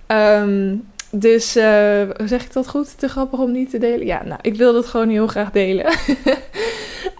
[0.06, 2.98] Um, dus uh, zeg ik dat goed?
[2.98, 4.06] Te grappig om niet te delen?
[4.06, 5.86] Ja, nou, ik wil dat gewoon heel graag delen.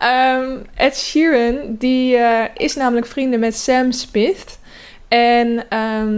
[0.02, 4.58] um, Ed Sheeran, die uh, is namelijk vrienden met Sam Smith.
[5.08, 5.66] En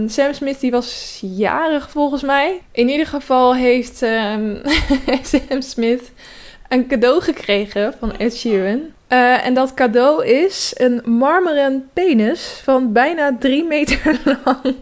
[0.09, 2.61] Sam Smith die was jarig volgens mij.
[2.71, 3.97] In ieder geval heeft
[5.31, 6.11] Sam Smith
[6.69, 8.81] een cadeau gekregen van Ed Sheeran.
[9.09, 14.75] Uh, en dat cadeau is een marmeren penis van bijna drie meter lang.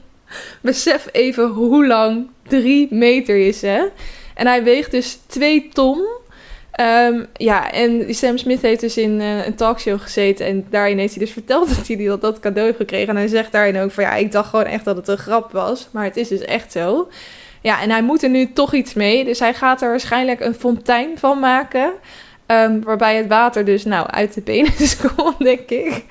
[0.61, 3.85] Besef even hoe lang 3 meter is, hè?
[4.33, 6.07] En hij weegt dus 2 ton.
[6.81, 10.45] Um, ja, en Sam Smith heeft dus in uh, een talkshow gezeten.
[10.45, 13.07] En daarin heeft hij dus verteld dat hij dat, dat cadeau heeft gekregen.
[13.07, 15.51] En hij zegt daarin ook van ja, ik dacht gewoon echt dat het een grap
[15.51, 15.87] was.
[15.91, 17.07] Maar het is dus echt zo.
[17.65, 19.25] Ja, en hij moet er nu toch iets mee.
[19.25, 21.91] Dus hij gaat er waarschijnlijk een fontein van maken.
[22.47, 26.03] Um, waarbij het water dus nou uit de penis komt, denk ik.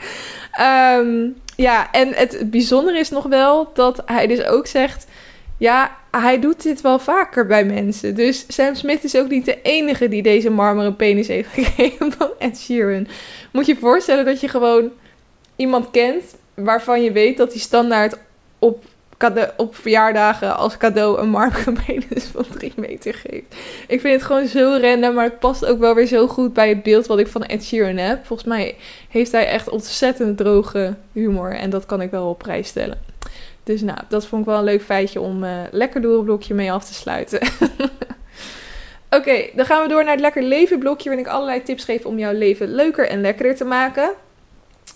[0.98, 5.06] Um, ja, en het bijzondere is nog wel dat hij dus ook zegt...
[5.58, 8.14] Ja, hij doet dit wel vaker bij mensen.
[8.14, 12.30] Dus Sam Smith is ook niet de enige die deze marmeren penis heeft gekregen van
[12.38, 13.06] Ed Sheeran.
[13.52, 14.90] Moet je je voorstellen dat je gewoon
[15.56, 18.16] iemand kent waarvan je weet dat hij standaard
[18.58, 18.84] op,
[19.56, 21.76] op verjaardagen als cadeau een marmeren
[22.32, 23.54] van drie meter geeft.
[23.86, 26.68] Ik vind het gewoon zo random, maar het past ook wel weer zo goed bij
[26.68, 28.26] het beeld wat ik van Ed Sheeran heb.
[28.26, 28.76] Volgens mij
[29.08, 32.98] heeft hij echt ontzettend droge humor en dat kan ik wel op prijs stellen.
[33.64, 36.54] Dus nou, dat vond ik wel een leuk feitje om uh, lekker door een blokje
[36.54, 37.40] mee af te sluiten.
[39.10, 42.04] Oké, dan gaan we door naar het lekker leven blokje waarin ik allerlei tips geef
[42.04, 44.10] om jouw leven leuker en lekkerder te maken.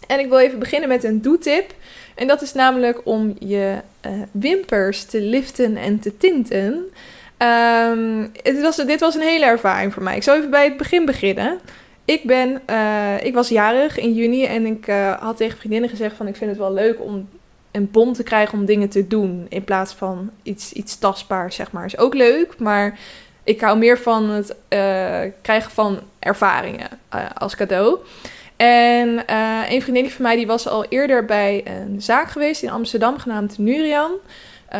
[0.07, 1.75] En ik wil even beginnen met een doe-tip.
[2.19, 3.77] En dat is namelijk om je
[4.07, 6.67] uh, wimpers te liften en te tinten.
[7.39, 10.17] Um, het was, dit was een hele ervaring voor mij.
[10.17, 11.59] Ik zal even bij het begin beginnen.
[12.05, 16.17] Ik ben, uh, ik was jarig in juni en ik uh, had tegen vriendinnen gezegd
[16.17, 17.29] van ik vind het wel leuk om
[17.71, 19.47] een bon te krijgen om dingen te doen.
[19.49, 21.85] In plaats van iets, iets tastbaars, zeg maar.
[21.85, 22.99] Is ook leuk, maar
[23.45, 24.55] ik hou meer van het
[25.43, 26.89] krijgen van ervaringen
[27.35, 27.99] als cadeau.
[28.59, 32.71] En uh, een vriendin van mij die was al eerder bij een zaak geweest in
[32.71, 34.11] Amsterdam, genaamd Nurian.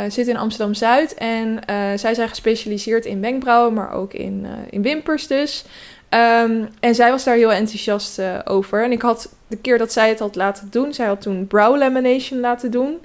[0.09, 1.59] zit in Amsterdam Zuid en
[1.99, 5.65] zij zijn gespecialiseerd in wenkbrauwen, maar ook in, in wimpers dus.
[6.11, 8.85] Um, en zij was daar heel enthousiast over.
[8.85, 11.77] En ik had de keer dat zij het had laten doen, zij had toen brow
[11.77, 12.99] lamination laten doen.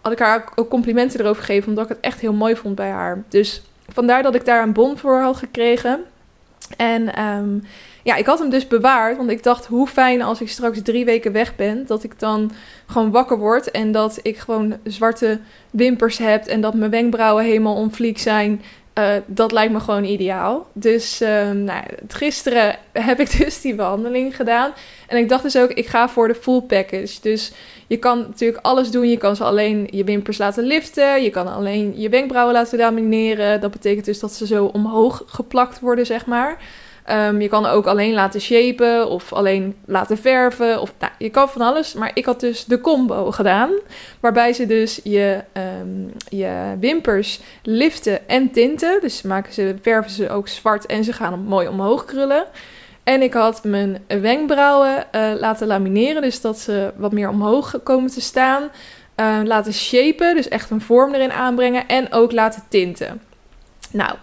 [0.00, 2.90] Had ik haar ook complimenten erover gegeven, omdat ik het echt heel mooi vond bij
[2.90, 3.24] haar.
[3.28, 6.04] Dus vandaar dat ik daar een bon voor had gekregen.
[6.76, 7.64] En um,
[8.08, 11.04] ja, ik had hem dus bewaard, want ik dacht hoe fijn als ik straks drie
[11.04, 12.50] weken weg ben, dat ik dan
[12.86, 15.38] gewoon wakker word en dat ik gewoon zwarte
[15.70, 18.62] wimpers heb en dat mijn wenkbrauwen helemaal onvliek zijn.
[18.98, 20.66] Uh, dat lijkt me gewoon ideaal.
[20.72, 24.72] Dus um, nou, gisteren heb ik dus die behandeling gedaan.
[25.06, 27.20] En ik dacht dus ook, ik ga voor de full package.
[27.20, 27.52] Dus
[27.86, 29.08] je kan natuurlijk alles doen.
[29.08, 31.22] Je kan ze alleen je wimpers laten liften.
[31.22, 33.60] Je kan alleen je wenkbrauwen laten lamineren.
[33.60, 36.58] Dat betekent dus dat ze zo omhoog geplakt worden, zeg maar.
[37.10, 40.80] Um, je kan ook alleen laten shapen of alleen laten verven.
[40.80, 41.94] Of, nou, je kan van alles.
[41.94, 43.70] Maar ik had dus de combo gedaan.
[44.20, 45.40] Waarbij ze dus je,
[45.80, 49.00] um, je wimpers liften en tinten.
[49.00, 52.44] Dus maken ze, verven ze ook zwart en ze gaan mooi omhoog krullen.
[53.04, 56.22] En ik had mijn wenkbrauwen uh, laten lamineren.
[56.22, 58.62] Dus dat ze wat meer omhoog komen te staan.
[59.16, 60.34] Uh, laten shapen.
[60.34, 61.88] Dus echt een vorm erin aanbrengen.
[61.88, 63.22] En ook laten tinten.
[63.92, 64.14] Nou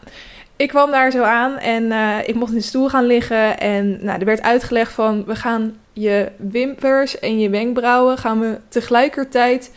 [0.55, 3.59] ik kwam daar zo aan en uh, ik mocht in de stoel gaan liggen.
[3.59, 8.57] En nou, er werd uitgelegd van, we gaan je wimpers en je wenkbrauwen gaan we
[8.67, 9.71] tegelijkertijd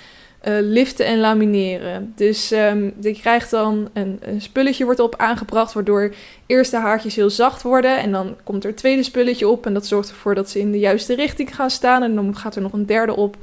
[0.48, 2.12] uh, liften en lamineren.
[2.16, 6.14] Dus um, je krijgt dan een, een, spulletje wordt op aangebracht, waardoor
[6.46, 7.98] eerst de haartjes heel zacht worden.
[7.98, 10.72] En dan komt er een tweede spulletje op en dat zorgt ervoor dat ze in
[10.72, 12.02] de juiste richting gaan staan.
[12.02, 13.36] En dan gaat er nog een derde op.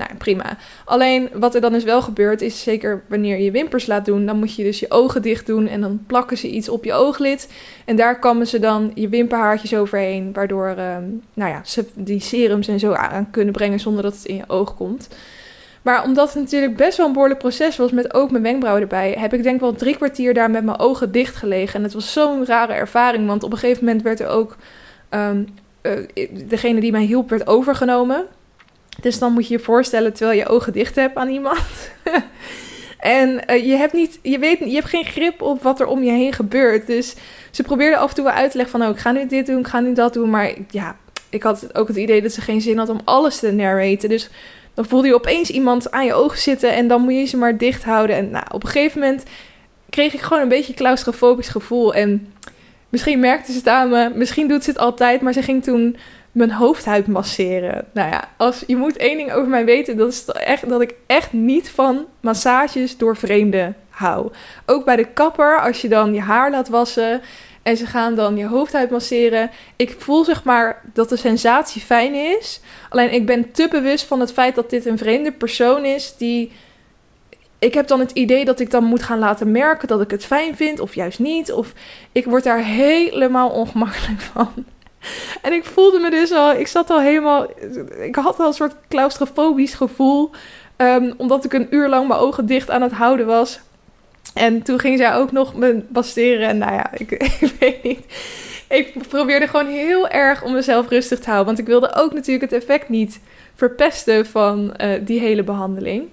[0.00, 0.56] Nou, prima.
[0.84, 4.38] Alleen wat er dan is wel gebeurd is, zeker wanneer je wimpers laat doen, dan
[4.38, 7.52] moet je dus je ogen dicht doen en dan plakken ze iets op je ooglid.
[7.84, 12.68] En daar kammen ze dan je wimperhaartjes overheen, waardoor um, nou ja, ze die serums
[12.68, 15.08] en zo aan kunnen brengen zonder dat het in je oog komt.
[15.82, 19.16] Maar omdat het natuurlijk best wel een behoorlijk proces was, met ook mijn wenkbrauwen erbij,
[19.18, 21.74] heb ik denk wel drie kwartier daar met mijn ogen dicht gelegen.
[21.74, 24.56] En het was zo'n rare ervaring, want op een gegeven moment werd er ook
[25.10, 25.46] um,
[25.82, 25.92] uh,
[26.48, 28.26] degene die mij hielp, werd overgenomen.
[29.00, 31.90] Dus dan moet je je voorstellen terwijl je ogen dicht hebt aan iemand.
[32.98, 36.02] en uh, je hebt niet, je weet, je hebt geen grip op wat er om
[36.02, 36.86] je heen gebeurt.
[36.86, 37.14] Dus
[37.50, 39.46] ze probeerden af en toe wel uit te leggen van, oh, ik ga nu dit
[39.46, 40.30] doen, ik ga nu dat doen.
[40.30, 40.96] Maar ja,
[41.28, 44.08] ik had ook het idee dat ze geen zin had om alles te narraten.
[44.08, 44.30] Dus
[44.74, 47.56] dan voelde je opeens iemand aan je ogen zitten en dan moet je ze maar
[47.56, 48.16] dicht houden.
[48.16, 49.24] En nou, op een gegeven moment
[49.90, 51.94] kreeg ik gewoon een beetje claustrofobisch gevoel.
[51.94, 52.32] En
[52.88, 55.96] misschien merkte ze het aan me, misschien doet ze het altijd, maar ze ging toen
[56.32, 57.86] mijn hoofdhuid masseren.
[57.92, 60.94] Nou ja, als, je moet één ding over mij weten, dat is echt, dat ik
[61.06, 64.30] echt niet van massages door vreemden hou.
[64.66, 67.20] Ook bij de kapper, als je dan je haar laat wassen
[67.62, 69.50] en ze gaan dan je hoofdhuid masseren.
[69.76, 72.60] Ik voel zeg maar dat de sensatie fijn is.
[72.88, 76.52] Alleen ik ben te bewust van het feit dat dit een vreemde persoon is die...
[77.58, 80.24] Ik heb dan het idee dat ik dan moet gaan laten merken dat ik het
[80.24, 81.52] fijn vind of juist niet.
[81.52, 81.72] Of
[82.12, 84.64] ik word daar helemaal ongemakkelijk van.
[85.42, 87.46] En ik voelde me dus al, ik zat al helemaal,
[88.00, 90.30] ik had al een soort claustrofobisch gevoel.
[90.76, 93.60] Um, omdat ik een uur lang mijn ogen dicht aan het houden was.
[94.34, 96.48] En toen ging zij ook nog me basteren.
[96.48, 98.04] En nou ja, ik, weet niet.
[98.68, 101.46] Ik probeerde gewoon heel erg om mezelf rustig te houden.
[101.46, 103.20] Want ik wilde ook natuurlijk het effect niet
[103.54, 106.08] verpesten van uh, die hele behandeling.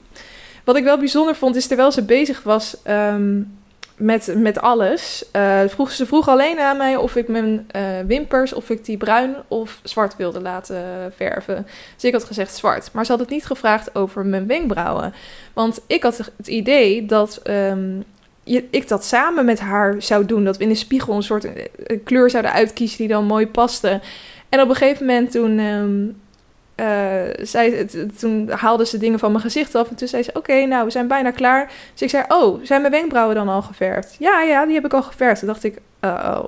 [0.64, 3.58] Wat ik wel bijzonder vond, is terwijl ze bezig was um,
[3.98, 5.26] met, met alles.
[5.36, 8.98] Uh, vroeg, ze vroeg alleen aan mij of ik mijn uh, wimpers, of ik die
[8.98, 11.68] bruin of zwart wilde laten verven.
[11.96, 12.90] Dus ik had gezegd zwart.
[12.94, 15.14] Maar ze had het niet gevraagd over mijn wenkbrauwen.
[15.54, 17.42] Want ik had het idee dat
[18.44, 20.44] je, ik dat samen met haar zou doen.
[20.44, 21.44] Dat we in de spiegel een soort
[21.84, 24.02] een kleur zouden uitkiezen die dan mooi paste.
[24.50, 25.60] En op een gegeven moment toen...
[25.60, 26.14] Uh,
[27.42, 27.88] zij,
[28.20, 29.90] toen haalde ze dingen van mijn gezicht af.
[29.90, 31.72] En toen zei ze: Oké, nou, we zijn bijna klaar.
[31.92, 34.16] Dus ik zei: Oh, zijn mijn wenkbrauwen dan al geverfd?
[34.20, 35.40] Ja, ja, die heb ik al geverfd.
[35.40, 36.44] Toen dacht ik: Oh.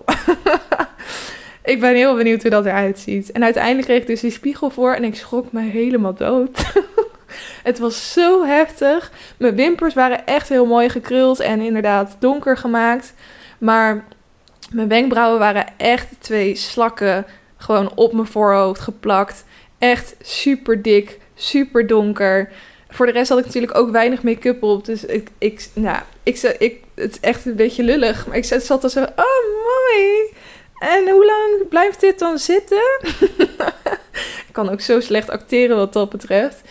[1.64, 3.32] ik ben heel benieuwd hoe dat eruit ziet.
[3.32, 6.72] En uiteindelijk kreeg ik dus die spiegel voor en ik schrok me helemaal dood.
[7.70, 9.12] het was zo heftig.
[9.38, 13.14] Mijn wimpers waren echt heel mooi gekruld en inderdaad donker gemaakt.
[13.58, 14.04] Maar
[14.72, 17.26] mijn wenkbrauwen waren echt twee slakken
[17.58, 19.46] gewoon op mijn voorhoofd geplakt.
[19.80, 22.52] Echt super dik, super donker.
[22.90, 24.86] Voor de rest had ik natuurlijk ook weinig make-up op.
[24.86, 28.28] Dus ik, ik, nou, ik, ik, het is echt een beetje lullig.
[28.28, 30.34] Maar ik zat al zo, oh mooi.
[30.80, 32.84] En hoe lang blijft dit dan zitten?
[34.48, 36.62] ik kan ook zo slecht acteren wat dat betreft.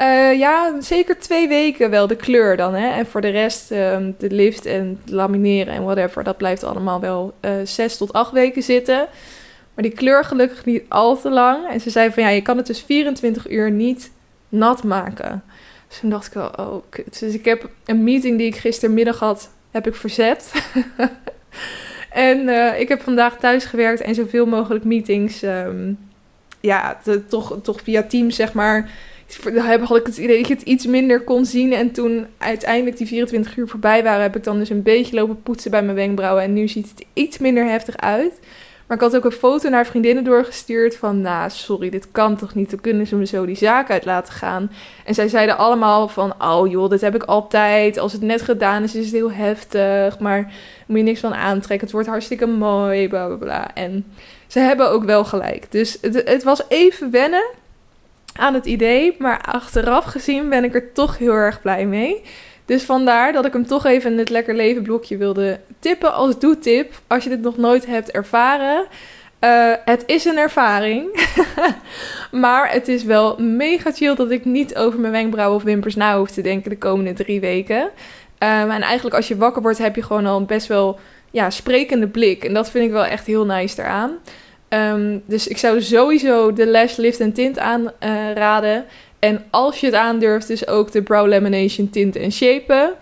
[0.00, 2.74] Uh, ja, zeker twee weken wel de kleur dan.
[2.74, 2.88] Hè?
[2.88, 7.34] En voor de rest, um, de lift en lamineren en whatever, dat blijft allemaal wel
[7.40, 9.08] uh, zes tot acht weken zitten.
[9.74, 11.68] Maar die kleur gelukkig niet al te lang.
[11.68, 14.10] En ze zei van ja, je kan het dus 24 uur niet
[14.48, 15.44] nat maken.
[15.88, 17.20] Dus toen dacht ik wel, oh kut.
[17.20, 20.52] Dus ik heb een meeting die ik gistermiddag had, heb ik verzet.
[22.10, 25.98] en uh, ik heb vandaag thuis gewerkt en zoveel mogelijk meetings, um,
[26.60, 28.90] ja, toch, toch via Teams zeg maar.
[29.80, 31.72] Had ik het idee dat je het iets minder kon zien.
[31.72, 35.42] En toen uiteindelijk die 24 uur voorbij waren, heb ik dan dus een beetje lopen
[35.42, 36.42] poetsen bij mijn wenkbrauwen.
[36.42, 38.32] En nu ziet het iets minder heftig uit.
[38.94, 42.54] Maar ik had ook een foto naar vriendinnen doorgestuurd van, nou, sorry, dit kan toch
[42.54, 42.70] niet?
[42.70, 44.70] Dan kunnen ze me zo die zaak uit laten gaan.
[45.04, 47.98] En zij zeiden allemaal van, oh joh, dit heb ik altijd.
[47.98, 50.18] Als het net gedaan is, is het heel heftig.
[50.18, 50.52] Maar
[50.86, 51.86] moet je niks van aantrekken.
[51.86, 53.74] Het wordt hartstikke mooi, bla bla bla.
[53.74, 54.04] En
[54.46, 55.72] ze hebben ook wel gelijk.
[55.72, 57.44] Dus het, het was even wennen
[58.36, 59.16] aan het idee.
[59.18, 62.22] Maar achteraf gezien ben ik er toch heel erg blij mee.
[62.64, 66.38] Dus vandaar dat ik hem toch even in het Lekker Leven blokje wilde tippen als
[66.38, 66.92] doetip.
[67.06, 68.86] Als je dit nog nooit hebt ervaren.
[69.40, 71.26] Uh, het is een ervaring.
[72.44, 76.18] maar het is wel mega chill dat ik niet over mijn wenkbrauwen of wimpers na
[76.18, 77.82] hoef te denken de komende drie weken.
[77.82, 80.98] Um, en eigenlijk als je wakker wordt heb je gewoon al een best wel
[81.30, 82.44] ja, sprekende blik.
[82.44, 84.18] En dat vind ik wel echt heel nice eraan.
[84.68, 88.84] Um, dus ik zou sowieso de Lash Lift en Tint aanraden.
[89.24, 92.94] En als je het aandurft, dus ook de Brow Lamination tinten en shapen.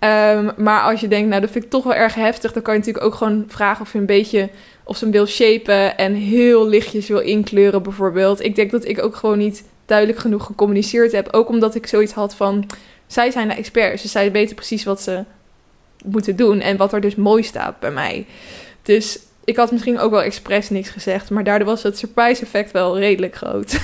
[0.00, 2.72] Um, maar als je denkt, nou dat vind ik toch wel erg heftig, dan kan
[2.72, 4.48] je natuurlijk ook gewoon vragen of je een beetje
[4.84, 8.44] of ze hem wil shapen en heel lichtjes wil inkleuren bijvoorbeeld.
[8.44, 11.28] Ik denk dat ik ook gewoon niet duidelijk genoeg gecommuniceerd heb.
[11.30, 12.66] Ook omdat ik zoiets had van,
[13.06, 15.24] zij zijn de experts, dus zij weten precies wat ze
[16.04, 18.26] moeten doen en wat er dus mooi staat bij mij.
[18.82, 22.70] Dus ik had misschien ook wel expres niks gezegd, maar daardoor was het surprise effect
[22.70, 23.78] wel redelijk groot.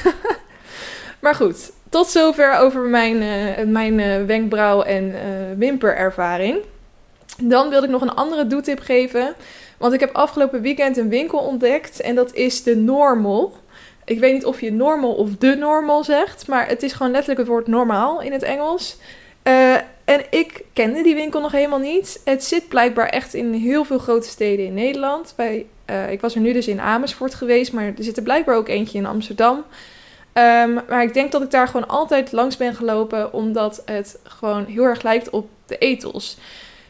[1.23, 5.17] maar goed, tot zover over mijn, uh, mijn uh, wenkbrauw- en uh,
[5.57, 6.57] wimperervaring.
[7.43, 9.35] Dan wilde ik nog een andere doetip geven.
[9.79, 12.01] Want ik heb afgelopen weekend een winkel ontdekt.
[12.01, 13.57] En dat is de Normal.
[14.05, 16.47] Ik weet niet of je normal of de normal zegt.
[16.47, 18.97] Maar het is gewoon letterlijk het woord normaal in het Engels.
[20.05, 22.21] en ik kende die winkel nog helemaal niet.
[22.25, 25.33] Het zit blijkbaar echt in heel veel grote steden in Nederland.
[25.37, 25.67] Bij,
[26.11, 27.73] ik was er nu dus in Amersfoort geweest.
[27.73, 29.65] Maar er zit er blijkbaar ook eentje in Amsterdam.
[30.35, 34.65] Um, maar ik denk dat ik daar gewoon altijd langs ben gelopen, omdat het gewoon
[34.65, 36.37] heel erg lijkt op de etels.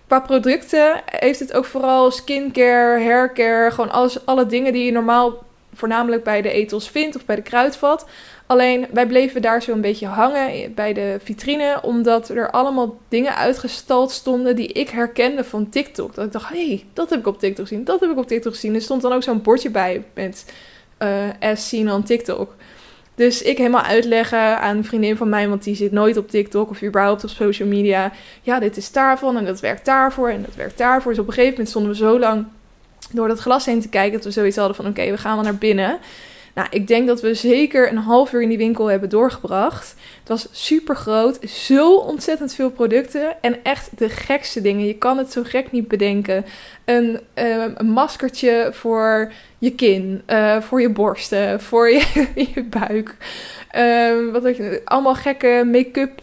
[0.07, 5.47] Qua producten heeft het ook vooral skincare, haircare, gewoon alles, alle dingen die je normaal
[5.75, 8.07] voornamelijk bij de etels vindt of bij de kruidvat.
[8.47, 13.37] Alleen wij bleven daar zo een beetje hangen bij de vitrine, omdat er allemaal dingen
[13.37, 16.15] uitgestald stonden die ik herkende van TikTok.
[16.15, 18.27] Dat ik dacht, hé, hey, dat heb ik op TikTok gezien, dat heb ik op
[18.27, 18.75] TikTok gezien.
[18.75, 20.53] Er stond dan ook zo'n bordje bij met
[20.99, 21.09] uh,
[21.41, 22.55] as seen on TikTok.
[23.19, 26.71] Dus ik helemaal uitleggen aan een vriendin van mij, want die zit nooit op TikTok
[26.71, 28.13] of überhaupt op social media.
[28.43, 31.11] Ja, dit is daarvan en dat werkt daarvoor en dat werkt daarvoor.
[31.11, 32.47] Dus op een gegeven moment stonden we zo lang
[33.13, 35.45] door dat glas heen te kijken dat we zoiets hadden van oké, we gaan wel
[35.45, 35.99] naar binnen.
[36.59, 39.95] Nou, ik denk dat we zeker een half uur in die winkel hebben doorgebracht.
[40.19, 44.87] Het was super groot, zo ontzettend veel producten en echt de gekste dingen.
[44.87, 46.45] Je kan het zo gek niet bedenken.
[46.85, 53.17] Een, uh, een maskertje voor je kin, uh, voor je borsten, voor je, buik.
[53.77, 56.21] Uh, wat je, allemaal gekke make-up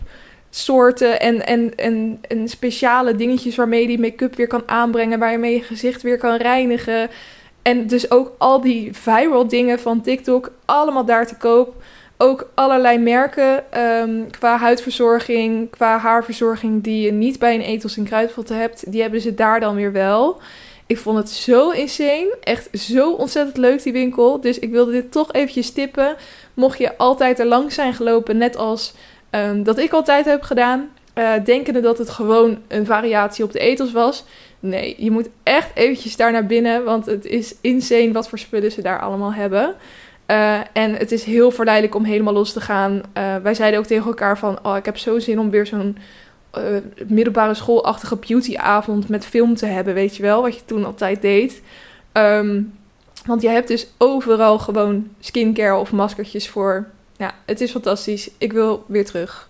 [0.50, 5.32] soorten en, en, en, en speciale dingetjes waarmee je die make-up weer kan aanbrengen, waar
[5.32, 7.10] je mee je gezicht weer kan reinigen.
[7.68, 11.76] En dus ook al die viral dingen van TikTok, allemaal daar te koop.
[12.18, 18.04] Ook allerlei merken um, qua huidverzorging, qua haarverzorging die je niet bij een etels en
[18.04, 20.42] kruidvatten hebt, die hebben ze daar dan weer wel.
[20.88, 22.38] Ik vond het zo insane.
[22.42, 24.42] Echt zo ontzettend leuk, die winkel.
[24.42, 26.16] Dus ik wilde dit toch eventjes tippen.
[26.54, 28.94] Mocht je altijd er langs zijn gelopen, net als
[29.32, 30.90] um, dat ik altijd heb gedaan.
[31.16, 34.24] Uh, denkende dat het gewoon een variatie op de etels was.
[34.66, 36.84] Nee, je moet echt eventjes daar naar binnen.
[36.84, 39.76] Want het is insane wat voor spullen ze daar allemaal hebben.
[40.28, 43.02] Uh, en het is heel verleidelijk om helemaal los te gaan.
[43.18, 44.60] Uh, wij zeiden ook tegen elkaar van...
[44.64, 45.98] Oh, ik heb zo zin om weer zo'n
[46.58, 46.64] uh,
[47.08, 51.62] middelbare schoolachtige beautyavond met film te hebben, weet je wel, wat je toen altijd deed.
[52.14, 52.74] Um,
[53.26, 56.88] want je hebt dus overal gewoon skincare of maskertjes voor.
[57.18, 58.30] Ja, het is fantastisch.
[58.38, 59.50] Ik wil weer terug.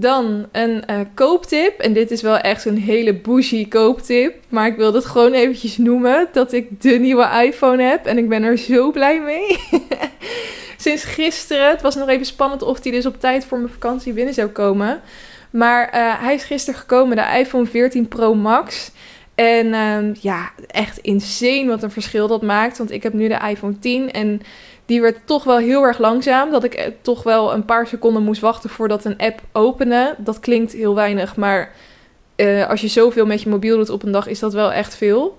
[0.00, 1.78] Dan een uh, kooptip.
[1.78, 4.34] En dit is wel echt een hele bougie kooptip.
[4.48, 6.28] Maar ik wil het gewoon eventjes noemen.
[6.32, 8.06] Dat ik de nieuwe iPhone heb.
[8.06, 9.58] En ik ben er zo blij mee.
[10.76, 11.68] Sinds gisteren.
[11.68, 14.48] Het was nog even spannend of die dus op tijd voor mijn vakantie binnen zou
[14.48, 15.00] komen.
[15.50, 18.90] Maar uh, hij is gisteren gekomen, de iPhone 14 Pro Max.
[19.34, 22.78] En um, ja, echt insane wat een verschil dat maakt.
[22.78, 24.40] Want ik heb nu de iPhone 10 en
[24.90, 26.50] die werd toch wel heel erg langzaam.
[26.50, 30.14] Dat ik eh, toch wel een paar seconden moest wachten voordat een app opende.
[30.18, 31.72] Dat klinkt heel weinig, maar
[32.36, 34.96] uh, als je zoveel met je mobiel doet op een dag, is dat wel echt
[34.96, 35.36] veel.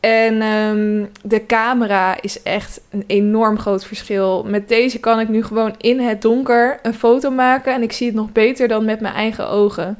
[0.00, 4.44] En um, de camera is echt een enorm groot verschil.
[4.46, 7.74] Met deze kan ik nu gewoon in het donker een foto maken.
[7.74, 9.98] En ik zie het nog beter dan met mijn eigen ogen.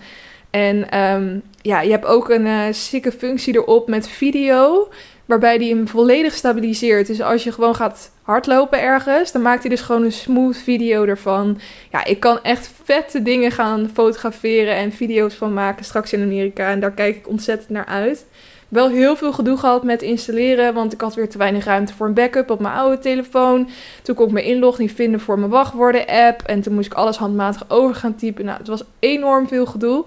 [0.51, 4.89] En um, ja, je hebt ook een uh, sikke functie erop met video.
[5.33, 7.07] Waarbij die hem volledig stabiliseert.
[7.07, 11.05] Dus als je gewoon gaat hardlopen ergens, dan maakt hij dus gewoon een smooth video
[11.05, 11.59] ervan.
[11.91, 16.71] Ja, ik kan echt vette dingen gaan fotograferen en video's van maken straks in Amerika.
[16.71, 18.27] En daar kijk ik ontzettend naar uit.
[18.69, 22.07] wel heel veel gedoe gehad met installeren, want ik had weer te weinig ruimte voor
[22.07, 23.69] een backup op mijn oude telefoon.
[24.03, 26.95] Toen kon ik mijn inlog niet vinden voor mijn wachtwoorden app en toen moest ik
[26.95, 28.45] alles handmatig over gaan typen.
[28.45, 30.05] Nou, het was enorm veel gedoe.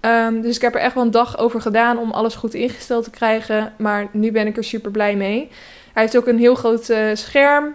[0.00, 3.04] Ehm, dus ik heb er echt wel een dag over gedaan om alles goed ingesteld
[3.04, 3.72] te krijgen.
[3.76, 5.48] Maar nu ben ik er super blij mee.
[5.92, 7.74] Hij heeft ook een heel groot uh, scherm.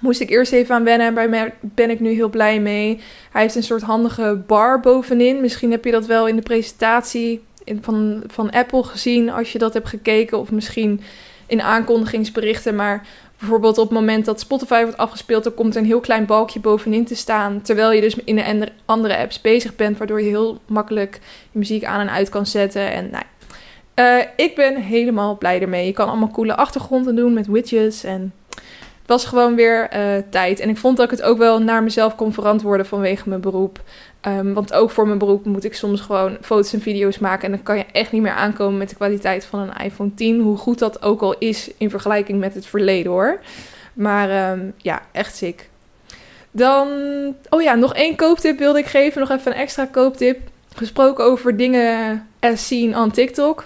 [0.00, 1.12] Moest ik eerst even aan wennen.
[1.12, 3.00] Mij ben ik nu heel blij mee.
[3.30, 5.40] Hij heeft een soort handige bar bovenin.
[5.40, 7.44] Misschien heb je dat wel in de presentatie
[7.80, 10.38] van, van Apple gezien als je dat hebt gekeken.
[10.38, 11.00] Of misschien
[11.46, 12.74] in aankondigingsberichten.
[12.74, 13.06] Maar
[13.38, 16.60] bijvoorbeeld op het moment dat Spotify wordt afgespeeld, dan komt er een heel klein balkje
[16.60, 17.62] bovenin te staan.
[17.62, 21.20] Terwijl je dus in de andere apps bezig bent, waardoor je heel makkelijk
[21.52, 22.92] je muziek aan en uit kan zetten.
[22.92, 23.24] En nou,
[24.00, 25.86] uh, ik ben helemaal blij ermee.
[25.86, 28.32] Je kan allemaal coole achtergronden doen met widgets en
[29.06, 30.60] was gewoon weer uh, tijd.
[30.60, 33.80] En ik vond dat ik het ook wel naar mezelf kon verantwoorden vanwege mijn beroep.
[34.26, 37.44] Um, want ook voor mijn beroep moet ik soms gewoon foto's en video's maken.
[37.44, 40.40] En dan kan je echt niet meer aankomen met de kwaliteit van een iPhone 10.
[40.40, 43.40] Hoe goed dat ook al is in vergelijking met het verleden hoor.
[43.92, 45.68] Maar um, ja, echt sick.
[46.50, 46.88] Dan,
[47.48, 49.20] oh ja, nog één kooptip wilde ik geven.
[49.20, 50.38] Nog even een extra kooptip.
[50.74, 53.64] Gesproken over dingen as seen on TikTok.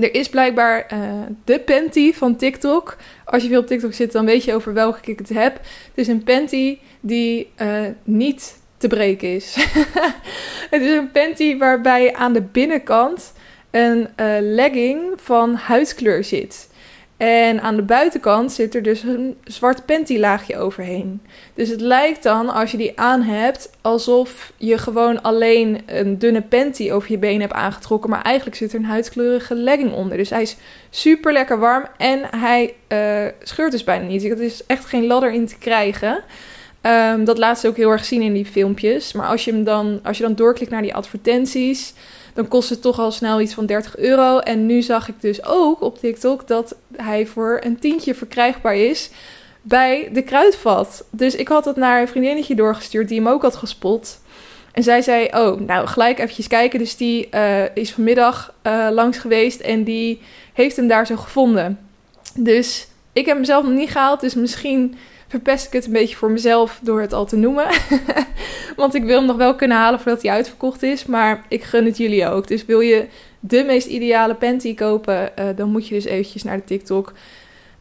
[0.00, 0.98] Er is blijkbaar uh,
[1.44, 2.96] de panty van TikTok.
[3.24, 5.54] Als je veel op TikTok zit, dan weet je over welke ik het heb.
[5.54, 9.54] Het is een panty die uh, niet te breken is.
[10.70, 13.32] het is een panty waarbij aan de binnenkant
[13.70, 16.68] een uh, legging van huidkleur zit.
[17.16, 21.22] En aan de buitenkant zit er dus een zwart pantylaagje overheen.
[21.54, 26.42] Dus het lijkt dan, als je die aan hebt, alsof je gewoon alleen een dunne
[26.42, 28.10] panty over je been hebt aangetrokken.
[28.10, 30.16] Maar eigenlijk zit er een huidkleurige legging onder.
[30.16, 30.56] Dus hij is
[30.90, 34.24] super lekker warm en hij uh, scheurt dus bijna niet.
[34.24, 36.22] Er is echt geen ladder in te krijgen.
[36.82, 39.12] Um, dat laat ze ook heel erg zien in die filmpjes.
[39.12, 41.94] Maar als je, hem dan, als je dan doorklikt naar die advertenties
[42.34, 44.38] dan kost het toch al snel iets van 30 euro.
[44.38, 49.10] En nu zag ik dus ook op TikTok dat hij voor een tientje verkrijgbaar is
[49.62, 51.04] bij de kruidvat.
[51.10, 54.20] Dus ik had het naar een vriendinnetje doorgestuurd die hem ook had gespot.
[54.72, 56.78] En zij zei, oh, nou gelijk eventjes kijken.
[56.78, 60.20] Dus die uh, is vanmiddag uh, langs geweest en die
[60.52, 61.78] heeft hem daar zo gevonden.
[62.34, 64.96] Dus ik heb hem zelf nog niet gehaald, dus misschien
[65.34, 67.66] verpest ik het een beetje voor mezelf door het al te noemen.
[68.76, 71.06] Want ik wil hem nog wel kunnen halen voordat hij uitverkocht is.
[71.06, 72.48] Maar ik gun het jullie ook.
[72.48, 73.06] Dus wil je
[73.40, 77.12] de meest ideale panty kopen, uh, dan moet je dus eventjes naar de TikTok.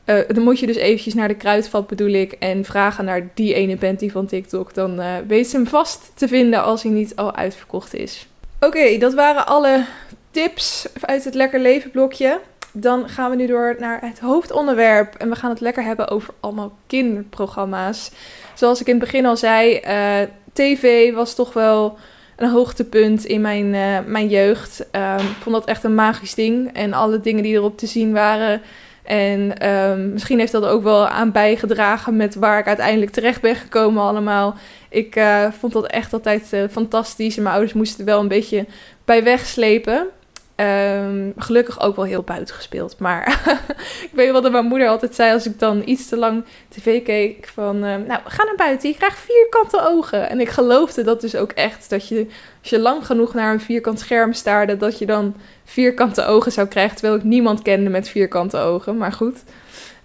[0.05, 2.31] Uh, dan moet je dus eventjes naar de kruidvat bedoel ik.
[2.31, 4.73] En vragen naar die ene panty van TikTok.
[4.73, 8.27] Dan uh, weet ze hem vast te vinden als hij niet al uitverkocht is.
[8.59, 9.85] Oké, dat waren alle
[10.31, 12.39] tips uit het Lekker Leven blokje
[12.73, 15.15] dan gaan we nu door naar het hoofdonderwerp.
[15.15, 18.11] En we gaan het lekker hebben over allemaal kinderprogramma's.
[18.53, 21.97] Zoals ik in het begin al zei, uh, tv was toch wel
[22.35, 24.85] een hoogtepunt in mijn, uh, mijn jeugd.
[24.91, 26.73] Um, ik vond dat echt een magisch ding.
[26.73, 28.61] En alle dingen die erop te zien waren.
[29.03, 33.55] En um, misschien heeft dat ook wel aan bijgedragen met waar ik uiteindelijk terecht ben
[33.55, 34.55] gekomen allemaal.
[34.89, 37.35] Ik uh, vond dat echt altijd fantastisch.
[37.37, 38.65] En mijn ouders moesten er wel een beetje
[39.05, 40.07] bij wegslepen.
[40.55, 42.99] Um, gelukkig ook wel heel buiten gespeeld.
[42.99, 43.41] Maar
[44.09, 47.03] ik weet wel dat mijn moeder altijd zei als ik dan iets te lang tv
[47.03, 47.75] keek van...
[47.75, 50.29] Uh, nou, ga naar buiten, je krijgt vierkante ogen.
[50.29, 51.89] En ik geloofde dat dus ook echt.
[51.89, 52.27] Dat je,
[52.61, 54.77] als je lang genoeg naar een vierkant scherm staarde...
[54.77, 56.95] dat je dan vierkante ogen zou krijgen.
[56.95, 58.97] Terwijl ik niemand kende met vierkante ogen.
[58.97, 59.43] Maar goed.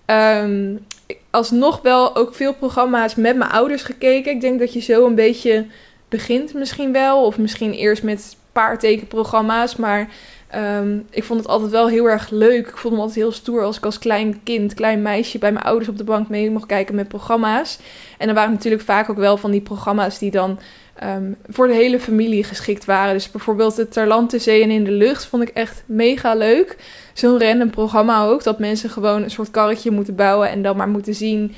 [0.06, 0.86] Um,
[1.30, 4.32] alsnog wel ook veel programma's met mijn ouders gekeken.
[4.32, 5.66] Ik denk dat je zo een beetje
[6.08, 7.24] begint misschien wel.
[7.24, 9.76] Of misschien eerst met paartekenprogramma's.
[9.76, 10.08] Maar
[10.56, 12.68] Um, ik vond het altijd wel heel erg leuk.
[12.68, 15.64] Ik vond me altijd heel stoer als ik als klein kind, klein meisje bij mijn
[15.64, 17.78] ouders op de bank mee mocht kijken met programma's.
[18.18, 20.58] En er waren natuurlijk vaak ook wel van die programma's die dan
[21.04, 23.14] um, voor de hele familie geschikt waren.
[23.14, 26.76] Dus bijvoorbeeld het en in de lucht vond ik echt mega leuk.
[27.12, 30.88] Zo'n random programma ook, dat mensen gewoon een soort karretje moeten bouwen en dan maar
[30.88, 31.54] moeten zien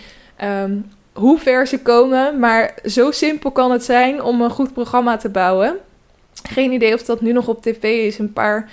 [0.65, 2.39] um, hoe ver ze komen.
[2.39, 5.77] Maar zo simpel kan het zijn om een goed programma te bouwen.
[6.49, 8.19] Geen idee of dat nu nog op tv is.
[8.19, 8.71] Een paar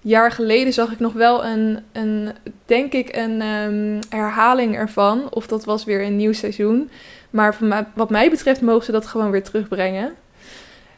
[0.00, 2.32] jaar geleden zag ik nog wel een, een
[2.66, 5.26] denk ik, een um, herhaling ervan.
[5.30, 6.90] Of dat was weer een nieuw seizoen.
[7.30, 7.56] Maar
[7.94, 10.14] wat mij betreft mogen ze dat gewoon weer terugbrengen.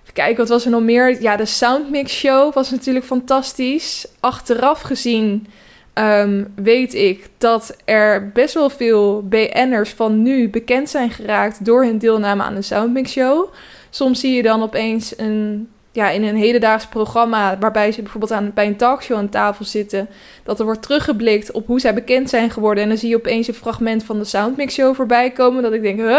[0.03, 1.23] Even kijken, wat was er nog meer?
[1.23, 4.07] Ja, de Soundmix Show was natuurlijk fantastisch.
[4.21, 5.47] Achteraf gezien
[5.95, 11.85] um, weet ik dat er best wel veel BN'ers van nu bekend zijn geraakt door
[11.85, 13.53] hun deelname aan de Soundmix Show.
[13.91, 15.69] Soms zie je dan opeens een
[15.99, 20.09] ja, in een hedendaags programma, waarbij ze bijvoorbeeld aan, bij een talkshow aan tafel zitten,
[20.43, 22.83] dat er wordt teruggeblikt op hoe zij bekend zijn geworden.
[22.83, 25.83] En dan zie je opeens een fragment van de Soundmix Show voorbij komen, dat ik
[25.83, 26.19] denk, huh?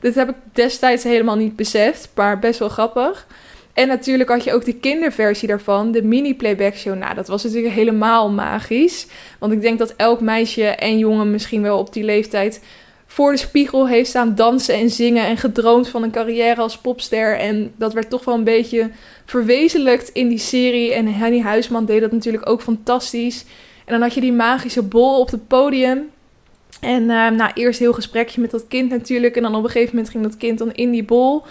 [0.00, 3.26] Dit heb ik destijds helemaal niet beseft, maar best wel grappig.
[3.72, 6.96] En natuurlijk had je ook de kinderversie daarvan, de mini-playback show.
[6.96, 9.06] Nou, dat was natuurlijk helemaal magisch.
[9.38, 12.60] Want ik denk dat elk meisje en jongen misschien wel op die leeftijd
[13.12, 17.38] voor de spiegel heeft staan dansen en zingen en gedroomd van een carrière als popster.
[17.38, 18.90] En dat werd toch wel een beetje
[19.24, 20.92] verwezenlijkt in die serie.
[20.92, 23.44] En Henny Huisman deed dat natuurlijk ook fantastisch.
[23.84, 26.10] En dan had je die magische bol op het podium.
[26.80, 29.36] En uh, nou, eerst heel gesprekje met dat kind natuurlijk.
[29.36, 31.42] En dan op een gegeven moment ging dat kind dan in die bol.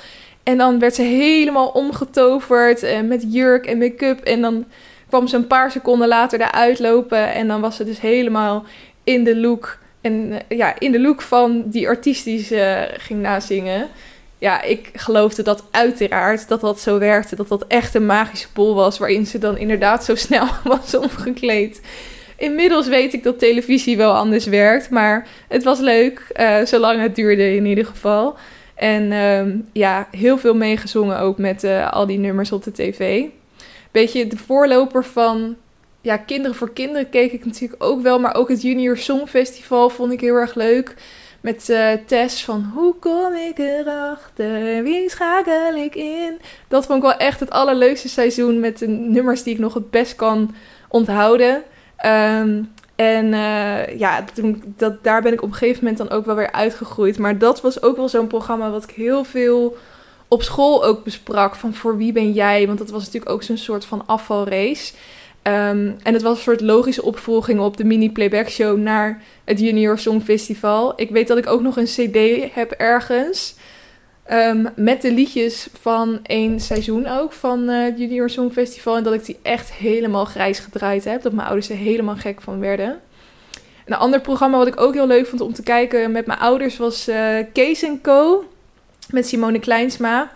[0.43, 4.19] En dan werd ze helemaal omgetoverd uh, met jurk en make-up.
[4.19, 4.65] En dan
[5.07, 7.33] kwam ze een paar seconden later eruit lopen.
[7.33, 8.63] En dan was ze dus helemaal
[9.03, 9.79] in de look.
[10.01, 13.87] En uh, ja, in de look van die artiest die ze ging nazingen.
[14.37, 17.35] Ja, ik geloofde dat uiteraard dat dat zo werkte.
[17.35, 18.97] Dat dat echt een magische bol was.
[18.97, 21.81] Waarin ze dan inderdaad zo snel was omgekleed.
[22.37, 24.89] Inmiddels weet ik dat televisie wel anders werkt.
[24.89, 28.35] Maar het was leuk, uh, zolang het duurde in ieder geval.
[28.75, 33.23] En um, ja, heel veel meegezongen ook met al die nummers op de tv.
[33.91, 35.55] Beetje de voorloper van
[36.01, 38.19] ja, Kinderen voor Kinderen keek ik natuurlijk ook wel.
[38.19, 40.95] Maar ook het Junior Songfestival vond ik heel erg leuk.
[41.41, 46.39] Met uh, Tess van hoe kom ik erachter, wie schakel ik in.
[46.67, 49.89] Dat vond ik wel echt het allerleukste seizoen met de nummers die ik nog het
[49.89, 50.55] best kan
[50.87, 51.63] onthouden.
[52.05, 54.23] Um, en uh, ja,
[54.77, 57.17] dat, daar ben ik op een gegeven moment dan ook wel weer uitgegroeid.
[57.17, 59.77] Maar dat was ook wel zo'n programma wat ik heel veel
[60.27, 61.55] op school ook besprak.
[61.55, 62.67] Van voor wie ben jij?
[62.67, 64.93] Want dat was natuurlijk ook zo'n soort van afvalrace.
[65.43, 69.99] Um, en het was een soort logische opvolging op de mini-playback show naar het Junior
[69.99, 70.93] Songfestival.
[70.95, 73.55] Ik weet dat ik ook nog een CD heb ergens.
[74.31, 78.97] Um, met de liedjes van één seizoen ook van uh, het Junior Songfestival.
[78.97, 81.21] En dat ik die echt helemaal grijs gedraaid heb.
[81.21, 82.99] Dat mijn ouders er helemaal gek van werden.
[83.85, 86.77] Een ander programma wat ik ook heel leuk vond om te kijken met mijn ouders
[86.77, 88.45] was uh, Kees Co.
[89.09, 90.31] Met Simone Kleinsma.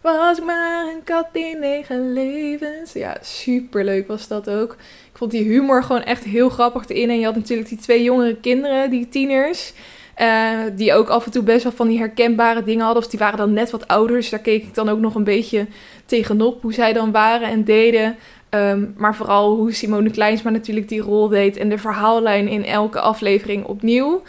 [0.00, 2.92] Was maar een kat in negen levens.
[2.92, 4.72] Ja, super leuk was dat ook.
[5.12, 7.10] Ik vond die humor gewoon echt heel grappig erin.
[7.10, 9.72] En je had natuurlijk die twee jongere kinderen, die tieners.
[10.20, 13.02] Uh, die ook af en toe best wel van die herkenbare dingen hadden.
[13.02, 14.16] Of die waren dan net wat ouder.
[14.16, 15.66] Dus daar keek ik dan ook nog een beetje
[16.06, 16.62] tegenop.
[16.62, 18.16] Hoe zij dan waren en deden.
[18.50, 21.56] Um, maar vooral hoe Simone Kleinsma natuurlijk die rol deed.
[21.56, 24.22] En de verhaallijn in elke aflevering opnieuw.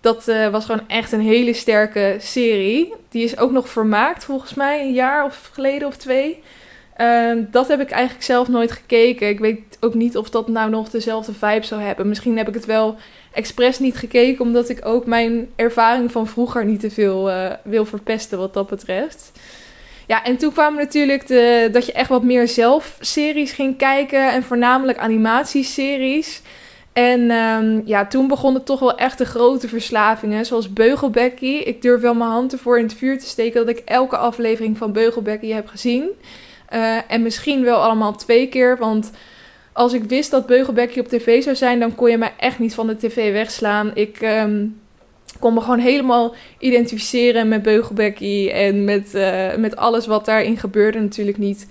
[0.00, 2.94] Dat uh, was gewoon echt een hele sterke serie.
[3.08, 6.42] Die is ook nog vermaakt volgens mij een jaar of geleden of twee.
[7.00, 9.28] Uh, dat heb ik eigenlijk zelf nooit gekeken.
[9.28, 12.08] Ik weet ook niet of dat nou nog dezelfde vibe zou hebben.
[12.08, 12.96] Misschien heb ik het wel
[13.32, 17.84] expres niet gekeken, omdat ik ook mijn ervaring van vroeger niet te veel uh, wil
[17.84, 19.32] verpesten wat dat betreft.
[20.06, 24.32] Ja, en toen kwam natuurlijk de, dat je echt wat meer zelf series ging kijken
[24.32, 26.42] en voornamelijk animatieseries.
[26.98, 31.56] En um, ja, toen begonnen toch wel echt de grote verslavingen, zoals Beugelbecky.
[31.56, 34.78] Ik durf wel mijn hand ervoor in het vuur te steken dat ik elke aflevering
[34.78, 36.08] van Beugelbecky heb gezien.
[36.74, 39.10] Uh, en misschien wel allemaal twee keer, want
[39.72, 42.74] als ik wist dat Beugelbecky op tv zou zijn, dan kon je mij echt niet
[42.74, 43.90] van de tv wegslaan.
[43.94, 44.80] Ik um,
[45.40, 51.00] kon me gewoon helemaal identificeren met Beugelbecky en met, uh, met alles wat daarin gebeurde.
[51.00, 51.66] Natuurlijk niet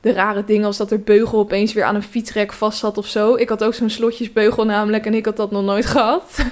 [0.00, 3.06] de rare dingen als dat er beugel opeens weer aan een fietsrek vast zat of
[3.06, 3.34] zo.
[3.34, 6.44] Ik had ook zo'n slotjesbeugel namelijk en ik had dat nog nooit gehad.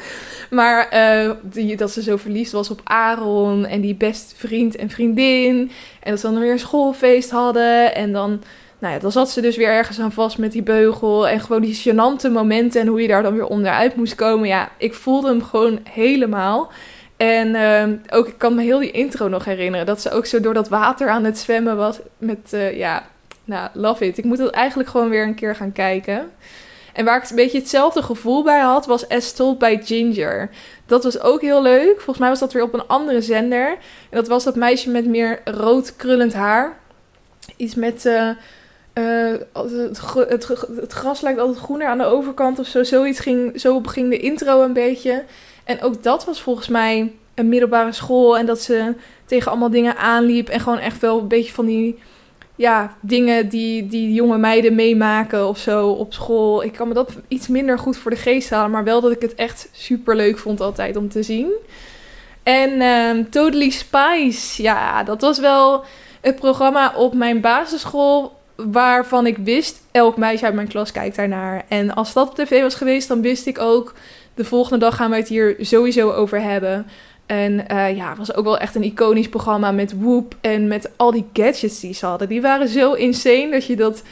[0.50, 4.90] maar uh, die, dat ze zo verliefd was op Aaron en die best vriend en
[4.90, 5.70] vriendin.
[6.00, 8.42] En dat ze dan weer een schoolfeest hadden en dan
[8.78, 11.28] nou ja, dan zat ze dus weer ergens aan vast met die beugel.
[11.28, 14.48] En gewoon die gênante momenten en hoe je daar dan weer onderuit moest komen.
[14.48, 16.70] Ja, ik voelde hem gewoon helemaal.
[17.16, 19.86] En uh, ook, ik kan me heel die intro nog herinneren.
[19.86, 21.98] Dat ze ook zo door dat water aan het zwemmen was.
[22.18, 23.06] Met, uh, ja,
[23.44, 24.18] nou, love it.
[24.18, 26.30] Ik moet het eigenlijk gewoon weer een keer gaan kijken.
[26.92, 30.50] En waar ik een beetje hetzelfde gevoel bij had, was As Told by Ginger.
[30.86, 31.94] Dat was ook heel leuk.
[31.94, 33.68] Volgens mij was dat weer op een andere zender.
[33.70, 33.76] En
[34.10, 36.78] dat was dat meisje met meer rood krullend haar.
[37.56, 38.04] Iets met...
[38.04, 38.30] Uh,
[39.52, 42.82] het, het, het, gras lijkt altijd groener aan de overkant of zo.
[42.82, 45.24] Zoiets ging, zo ging de intro een beetje.
[45.66, 48.38] En ook dat was volgens mij een middelbare school.
[48.38, 48.94] En dat ze
[49.24, 50.48] tegen allemaal dingen aanliep.
[50.48, 51.98] En gewoon echt wel een beetje van die
[52.56, 56.62] ja, dingen die, die jonge meiden meemaken of zo op school.
[56.62, 58.70] Ik kan me dat iets minder goed voor de geest halen.
[58.70, 61.52] Maar wel dat ik het echt super leuk vond altijd om te zien.
[62.42, 65.84] En um, Totally Spice, ja, dat was wel
[66.20, 71.64] het programma op mijn basisschool waarvan ik wist, elk meisje uit mijn klas kijkt daarnaar.
[71.68, 73.94] En als dat tv was geweest, dan wist ik ook,
[74.34, 76.86] de volgende dag gaan we het hier sowieso over hebben.
[77.26, 80.90] En uh, ja, het was ook wel echt een iconisch programma met Whoop en met
[80.96, 82.28] al die gadgets die ze hadden.
[82.28, 84.02] Die waren zo insane dat je dat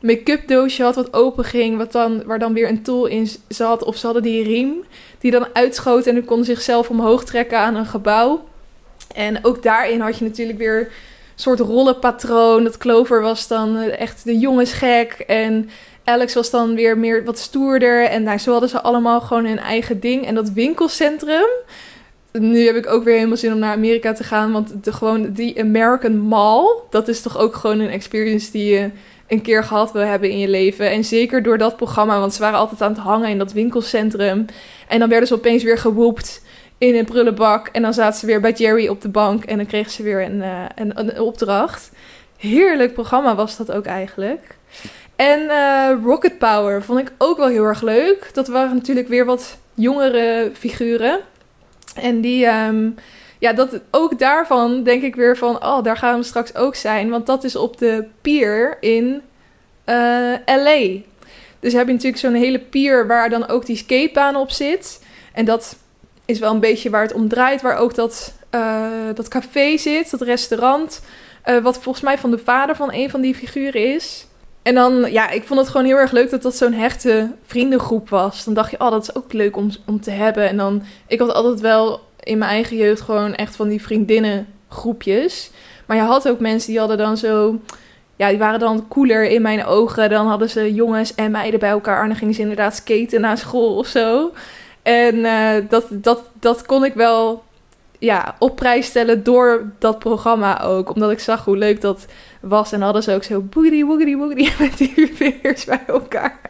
[0.00, 3.84] make-up doosje had wat open ging, wat dan, waar dan weer een tool in zat.
[3.84, 4.84] Of ze hadden die riem
[5.18, 8.44] die dan uitschoot en dan kon zichzelf omhoog trekken aan een gebouw.
[9.14, 10.92] En ook daarin had je natuurlijk weer
[11.36, 12.64] soort rollenpatroon.
[12.64, 15.70] Dat Clover was dan echt de jongensgek en
[16.04, 18.04] Alex was dan weer meer wat stoerder.
[18.04, 20.26] En nou, zo hadden ze allemaal gewoon hun eigen ding.
[20.26, 21.48] En dat winkelcentrum,
[22.32, 24.52] nu heb ik ook weer helemaal zin om naar Amerika te gaan.
[24.52, 28.90] Want de, gewoon die American Mall, dat is toch ook gewoon een experience die je
[29.28, 30.90] een keer gehad wil hebben in je leven.
[30.90, 34.44] En zeker door dat programma, want ze waren altijd aan het hangen in dat winkelcentrum.
[34.88, 36.42] En dan werden ze opeens weer gewoept
[36.78, 37.68] in een prullenbak.
[37.68, 40.22] En dan zaten ze weer bij Jerry op de bank en dan kregen ze weer
[40.22, 41.90] een, uh, een, opdracht.
[42.36, 44.56] Heerlijk programma was dat ook eigenlijk.
[45.16, 48.30] En uh, Rocket Power vond ik ook wel heel erg leuk.
[48.32, 51.20] Dat waren natuurlijk weer wat jongere figuren.
[51.94, 52.94] En die, um,
[53.38, 57.10] ja, dat, ook daarvan denk ik weer van, oh, daar gaan we straks ook zijn.
[57.10, 59.22] Want dat is op de pier in
[59.86, 61.00] uh, eh, LA.
[61.60, 65.04] Dus heb je natuurlijk zo'n hele pier waar dan ook die skatebaan op zit.
[65.32, 65.76] En dat
[66.26, 67.62] is wel een beetje waar het om draait.
[67.62, 71.00] Waar ook dat, uh, dat café zit, dat restaurant.
[71.46, 74.26] Uh, wat volgens mij van de vader van een van die figuren is.
[74.62, 78.08] En dan, ja, ik vond het gewoon heel erg leuk dat dat zo'n hechte vriendengroep
[78.08, 78.44] was.
[78.44, 80.48] Dan dacht je, oh, dat is ook leuk om, om te hebben.
[80.48, 85.50] En dan, ik had altijd wel in mijn eigen jeugd gewoon echt van die vriendinnengroepjes.
[85.86, 87.60] Maar je had ook mensen die hadden dan zo,
[88.16, 90.10] ja, die waren dan cooler in mijn ogen.
[90.10, 92.02] Dan hadden ze jongens en meiden bij elkaar.
[92.02, 94.32] En dan gingen ze inderdaad skaten na school of zo.
[94.86, 97.44] En uh, dat, dat, dat kon ik wel
[97.98, 100.94] ja, op prijs stellen door dat programma ook.
[100.94, 102.06] Omdat ik zag hoe leuk dat
[102.40, 102.72] was.
[102.72, 106.40] En hadden ze ook zo boogity, boogity, boogity met die vingers bij elkaar.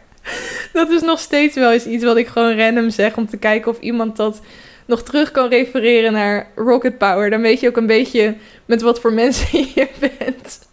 [0.73, 3.71] Dat is nog steeds wel eens iets wat ik gewoon random zeg om te kijken
[3.71, 4.41] of iemand dat
[4.85, 7.29] nog terug kan refereren naar Rocket Power.
[7.29, 8.35] Dan weet je ook een beetje
[8.65, 10.67] met wat voor mensen je bent.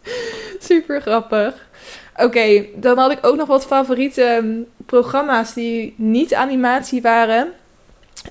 [0.58, 1.68] Super grappig.
[2.16, 4.62] Oké, dan had ik ook nog wat favoriete ehm,
[5.00, 7.52] programma's die niet animatie waren.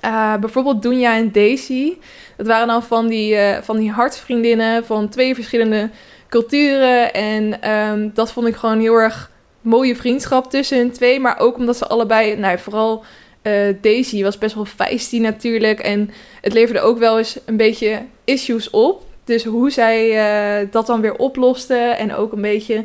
[0.05, 1.93] Uh, bijvoorbeeld Dunja en Daisy.
[2.37, 5.89] Dat waren dan van die, uh, van die hartsvriendinnen van twee verschillende
[6.29, 7.13] culturen.
[7.13, 11.19] En um, dat vond ik gewoon heel erg mooie vriendschap tussen hun twee.
[11.19, 13.03] Maar ook omdat ze allebei, nou vooral
[13.43, 15.79] uh, Daisy was best wel feisty natuurlijk.
[15.79, 16.09] En
[16.41, 19.03] het leverde ook wel eens een beetje issues op.
[19.23, 22.83] Dus hoe zij dat dan weer oploste en ook een beetje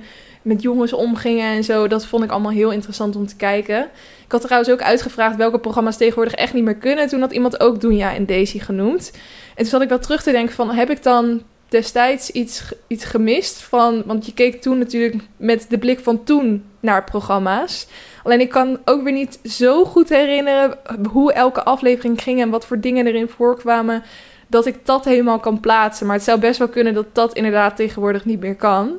[0.49, 3.89] met jongens omgingen en zo, dat vond ik allemaal heel interessant om te kijken.
[4.25, 7.09] Ik had trouwens ook uitgevraagd welke programma's tegenwoordig echt niet meer kunnen.
[7.09, 9.11] Toen had iemand ook Doenja en Daisy genoemd.
[9.49, 13.05] En toen zat ik wel terug te denken van, heb ik dan destijds iets, iets
[13.05, 14.03] gemist van...
[14.07, 17.87] Want je keek toen natuurlijk met de blik van toen naar programma's.
[18.23, 20.79] Alleen ik kan ook weer niet zo goed herinneren
[21.11, 22.41] hoe elke aflevering ging...
[22.41, 24.03] en wat voor dingen erin voorkwamen,
[24.47, 26.07] dat ik dat helemaal kan plaatsen.
[26.07, 28.99] Maar het zou best wel kunnen dat dat inderdaad tegenwoordig niet meer kan.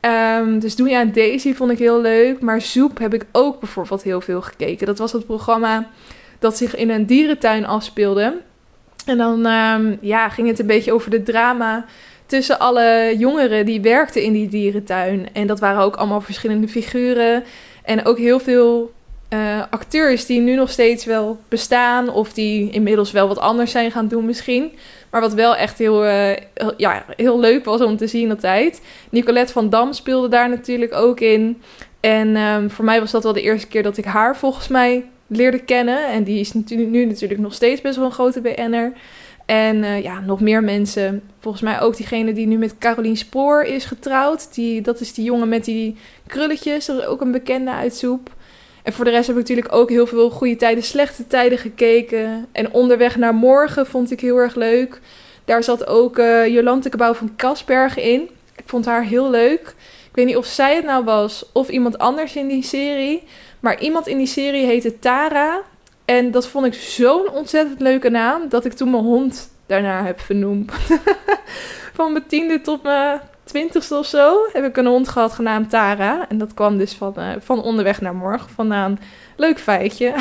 [0.00, 2.40] Um, dus Doe je aan Daisy vond ik heel leuk.
[2.40, 4.86] Maar Zoep heb ik ook bijvoorbeeld heel veel gekeken.
[4.86, 5.90] Dat was het programma
[6.38, 8.40] dat zich in een dierentuin afspeelde.
[9.06, 11.84] En dan um, ja, ging het een beetje over de drama
[12.26, 15.28] tussen alle jongeren die werkten in die dierentuin.
[15.32, 17.44] En dat waren ook allemaal verschillende figuren.
[17.84, 18.92] En ook heel veel
[19.30, 22.10] uh, acteurs die nu nog steeds wel bestaan.
[22.10, 24.72] Of die inmiddels wel wat anders zijn gaan doen misschien.
[25.10, 26.36] Maar wat wel echt heel, uh,
[26.76, 28.82] ja, heel leuk was om te zien altijd.
[29.10, 31.62] Nicolette van Dam speelde daar natuurlijk ook in.
[32.00, 35.04] En um, voor mij was dat wel de eerste keer dat ik haar volgens mij
[35.26, 36.06] leerde kennen.
[36.06, 38.92] En die is natuurlijk, nu natuurlijk nog steeds best wel een grote BN'er.
[39.46, 41.22] En uh, ja, nog meer mensen.
[41.40, 44.54] Volgens mij ook diegene die nu met Carolien Spoor is getrouwd.
[44.54, 46.86] Die, dat is die jongen met die krulletjes.
[46.86, 48.36] Dat is ook een bekende uit Soep.
[48.88, 52.46] En voor de rest heb ik natuurlijk ook heel veel goede tijden, slechte tijden gekeken.
[52.52, 55.00] En onderweg naar morgen vond ik heel erg leuk.
[55.44, 58.30] Daar zat ook uh, Jolante Cabau van Kasberg in.
[58.56, 59.74] Ik vond haar heel leuk.
[60.08, 63.22] Ik weet niet of zij het nou was of iemand anders in die serie.
[63.60, 65.62] Maar iemand in die serie heette Tara.
[66.04, 70.20] En dat vond ik zo'n ontzettend leuke naam dat ik toen mijn hond daarna heb
[70.20, 70.72] vernoemd.
[71.96, 76.28] Van mijn tiende tot mijn twintigste of zo heb ik een hond gehad genaamd Tara.
[76.28, 78.98] En dat kwam dus van, uh, van onderweg naar morgen vandaan.
[79.36, 80.14] Leuk feitje.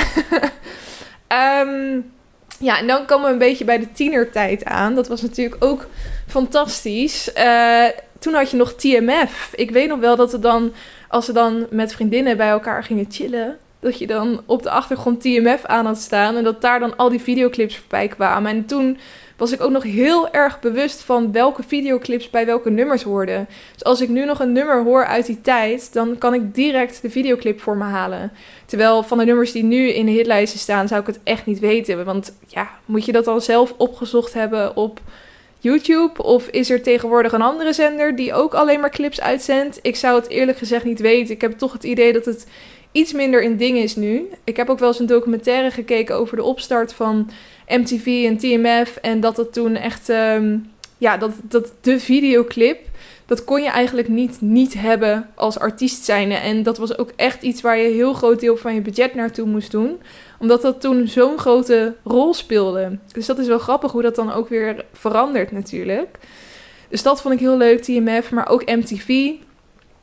[1.64, 2.12] um,
[2.68, 4.96] ja, en dan komen we een beetje bij de tienertijd aan.
[4.96, 5.88] Dat was natuurlijk ook
[6.28, 7.32] fantastisch.
[7.38, 7.86] Uh,
[8.20, 9.52] toen had je nog TMF.
[9.56, 10.74] Ik weet nog wel dat er dan,
[11.08, 15.22] als ze dan met vriendinnen bij elkaar gingen chillen, dat je dan op de achtergrond
[15.22, 18.52] TMF aan had staan en dat daar dan al die videoclips voorbij kwamen.
[18.52, 18.98] En toen
[19.38, 23.48] was ik ook nog heel erg bewust van welke videoclips bij welke nummers hoorden.
[23.74, 27.02] Dus als ik nu nog een nummer hoor uit die tijd, dan kan ik direct
[27.02, 28.32] de videoclip voor me halen.
[28.66, 31.60] Terwijl van de nummers die nu in de hitlijsten staan, zou ik het echt niet
[31.60, 32.06] weten.
[32.06, 35.00] Want ja, moet je dat dan zelf opgezocht hebben op
[35.60, 36.24] YouTube?
[36.24, 39.80] Of is er tegenwoordig een andere zender die ook alleen maar clips uitzendt?
[39.82, 41.34] Ik zou het eerlijk gezegd niet weten.
[41.34, 42.48] Ik heb toch het idee dat het
[42.98, 44.28] iets minder in ding is nu.
[44.44, 47.30] Ik heb ook wel eens een documentaire gekeken over de opstart van
[47.68, 48.98] MTV en TMF.
[49.02, 52.80] En dat het toen echt, um, ja, dat, dat de videoclip
[53.28, 56.36] dat kon je eigenlijk niet niet hebben als artiest zijnde.
[56.36, 59.16] En dat was ook echt iets waar je een heel groot deel van je budget
[59.16, 60.02] naartoe moest doen.
[60.40, 62.98] Omdat dat toen zo'n grote rol speelde.
[63.12, 66.18] Dus dat is wel grappig hoe dat dan ook weer verandert natuurlijk.
[66.90, 69.32] Dus dat vond ik heel leuk, TMF, maar ook MTV.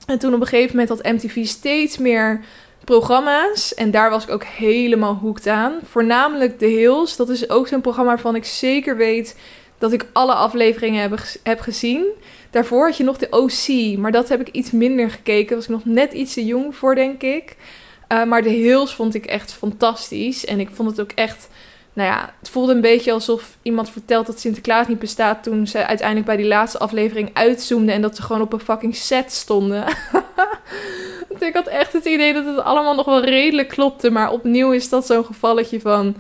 [0.07, 2.40] En toen op een gegeven moment had MTV steeds meer
[2.85, 3.74] programma's.
[3.74, 5.78] En daar was ik ook helemaal hoekt aan.
[5.91, 7.16] Voornamelijk The Hills.
[7.16, 9.37] Dat is ook zo'n programma waarvan ik zeker weet
[9.78, 12.05] dat ik alle afleveringen heb, heb gezien.
[12.51, 15.57] Daarvoor had je nog de OC, maar dat heb ik iets minder gekeken.
[15.57, 17.57] Was ik nog net iets te jong voor, denk ik.
[18.09, 20.45] Uh, maar The Hills vond ik echt fantastisch.
[20.45, 21.49] En ik vond het ook echt
[21.95, 25.87] nou ja, het voelde een beetje alsof iemand vertelt dat Sinterklaas niet bestaat toen ze
[25.87, 29.85] uiteindelijk bij die laatste aflevering uitzoomden en dat ze gewoon op een fucking set stonden.
[31.49, 34.89] ik had echt het idee dat het allemaal nog wel redelijk klopte, maar opnieuw is
[34.89, 36.16] dat zo'n gevalletje van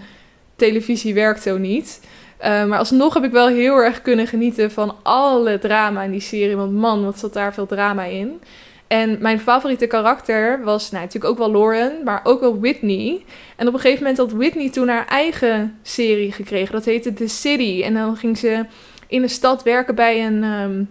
[0.56, 2.00] televisie werkt zo niet.
[2.40, 6.20] Uh, maar alsnog heb ik wel heel erg kunnen genieten van alle drama in die
[6.20, 6.56] serie.
[6.56, 8.40] Want man, wat zat daar veel drama in.
[8.86, 13.24] En mijn favoriete karakter was nou, natuurlijk ook wel Lauren, maar ook wel Whitney.
[13.56, 16.72] En op een gegeven moment had Whitney toen haar eigen serie gekregen.
[16.72, 17.82] Dat heette The City.
[17.84, 18.64] En dan ging ze
[19.06, 20.88] in een stad werken bij een, um,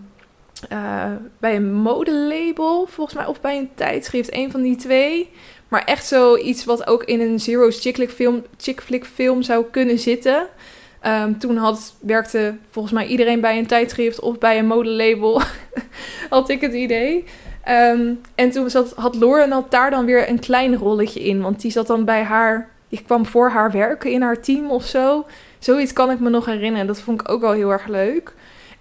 [0.72, 3.26] uh, bij een modelabel, volgens mij.
[3.26, 5.30] Of bij een tijdschrift, een van die twee.
[5.68, 9.66] Maar echt zoiets wat ook in een Zero's chick flick film, chick flick film zou
[9.72, 10.48] kunnen zitten.
[11.06, 15.42] Um, toen had, werkte volgens mij iedereen bij een tijdschrift of bij een modelabel.
[16.30, 17.24] had ik het idee.
[17.70, 21.42] Um, en toen zat, had Lauren had daar dan weer een klein rolletje in.
[21.42, 22.70] Want die zat dan bij haar.
[22.90, 25.26] Die kwam voor haar werken in haar team of zo.
[25.60, 26.88] Zoiets kan ik me nog herinneren.
[26.88, 28.34] Dat vond ik ook wel heel erg leuk.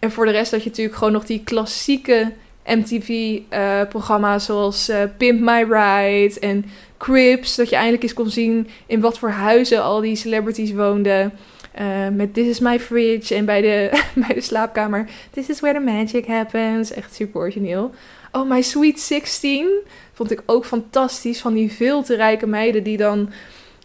[0.02, 2.32] En voor de rest had je natuurlijk gewoon nog die klassieke
[2.64, 4.42] MTV-programma's.
[4.42, 6.64] Uh, zoals uh, Pimp My Ride en
[6.98, 7.56] Crips.
[7.56, 11.32] Dat je eindelijk eens kon zien in wat voor huizen al die celebrities woonden.
[11.80, 13.34] Uh, met This is My Fridge.
[13.34, 15.08] En bij de, bij de slaapkamer.
[15.30, 16.92] This is where the magic happens.
[16.92, 17.90] Echt super origineel.
[18.32, 19.68] Oh, My Sweet 16
[20.12, 21.40] vond ik ook fantastisch.
[21.40, 23.30] Van die veel te rijke meiden die dan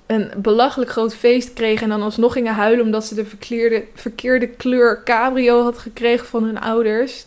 [0.08, 1.84] een belachelijk groot feest kregen.
[1.84, 6.44] En dan alsnog gingen huilen omdat ze de verkeerde, verkeerde kleur cabrio had gekregen van
[6.44, 7.26] hun ouders.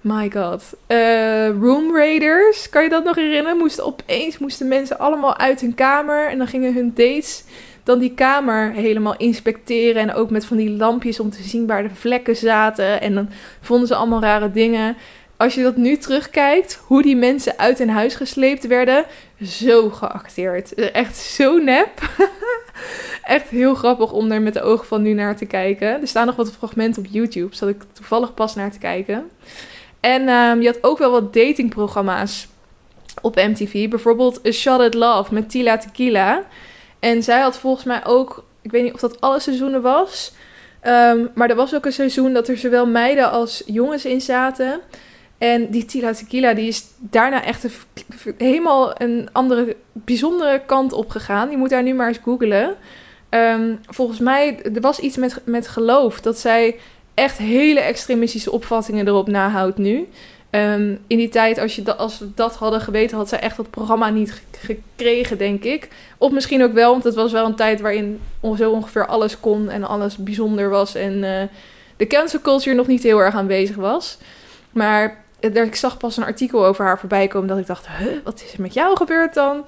[0.00, 0.62] My god.
[0.88, 3.58] Uh, Room Raiders, kan je dat nog herinneren?
[3.58, 6.28] Moesten opeens moesten mensen allemaal uit hun kamer.
[6.28, 7.44] En dan gingen hun dates
[7.82, 10.02] dan die kamer helemaal inspecteren.
[10.02, 13.00] En ook met van die lampjes om te zien waar de vlekken zaten.
[13.00, 13.28] En dan
[13.60, 14.96] vonden ze allemaal rare dingen
[15.36, 19.04] als je dat nu terugkijkt, hoe die mensen uit hun huis gesleept werden,
[19.42, 20.74] zo geacteerd.
[20.74, 21.90] Echt zo nep.
[23.22, 26.00] Echt heel grappig om er met de ogen van nu naar te kijken.
[26.00, 29.30] Er staan nog wat fragmenten op YouTube, zat ik toevallig pas naar te kijken.
[30.00, 32.48] En um, je had ook wel wat datingprogramma's
[33.20, 33.88] op MTV.
[33.88, 36.44] Bijvoorbeeld A Shot at Love met Tila Tequila.
[36.98, 40.32] En zij had volgens mij ook, ik weet niet of dat alle seizoenen was.
[40.86, 44.80] Um, maar er was ook een seizoen dat er zowel meiden als jongens in zaten.
[45.38, 47.72] En die Tila Tequila die is daarna echt een,
[48.38, 51.50] helemaal een andere, bijzondere kant op gegaan.
[51.50, 52.74] Je moet daar nu maar eens googlen.
[53.30, 56.20] Um, volgens mij, er was iets met, met geloof.
[56.20, 56.76] Dat zij
[57.14, 60.08] echt hele extremistische opvattingen erop nahoudt nu.
[60.50, 63.70] Um, in die tijd, als, je als we dat hadden geweten, had zij echt dat
[63.70, 65.88] programma niet gekregen, denk ik.
[66.18, 68.20] Of misschien ook wel, want het was wel een tijd waarin
[68.56, 70.94] zo ongeveer alles kon en alles bijzonder was.
[70.94, 71.42] En uh,
[71.96, 74.18] de cancel culture nog niet heel erg aanwezig was.
[74.72, 78.42] Maar ik zag pas een artikel over haar voorbij komen dat ik dacht, huh, wat
[78.44, 79.64] is er met jou gebeurd dan?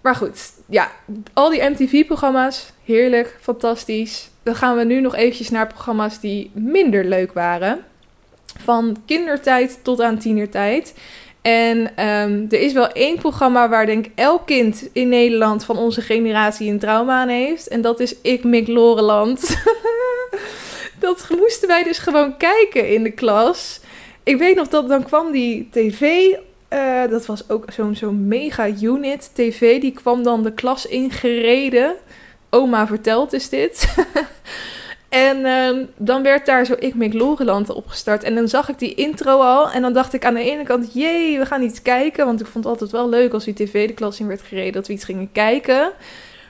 [0.00, 0.90] Maar goed, ja,
[1.32, 4.30] al die MTV-programma's, heerlijk, fantastisch.
[4.42, 7.84] Dan gaan we nu nog eventjes naar programma's die minder leuk waren.
[8.58, 10.94] Van kindertijd tot aan tienertijd.
[11.42, 15.76] En um, er is wel één programma waar denk ik elk kind in Nederland van
[15.76, 17.68] onze generatie een trauma aan heeft.
[17.68, 19.40] En dat is Ik Mik Loreland.
[20.98, 23.80] dat moesten wij dus gewoon kijken in de klas
[24.22, 26.32] ik weet nog dat dan kwam die tv.
[26.72, 29.80] Uh, dat was ook zo'n zo'n mega unit tv.
[29.80, 31.94] Die kwam dan de klas ingereden.
[32.50, 33.94] Oma vertelt is dit.
[35.08, 38.22] en uh, dan werd daar zo Ik Make Loreland opgestart.
[38.22, 39.70] En dan zag ik die intro al.
[39.70, 42.26] En dan dacht ik aan de ene kant, jee, we gaan iets kijken.
[42.26, 44.72] Want ik vond het altijd wel leuk als die tv de klas in werd gereden.
[44.72, 45.92] Dat we iets gingen kijken.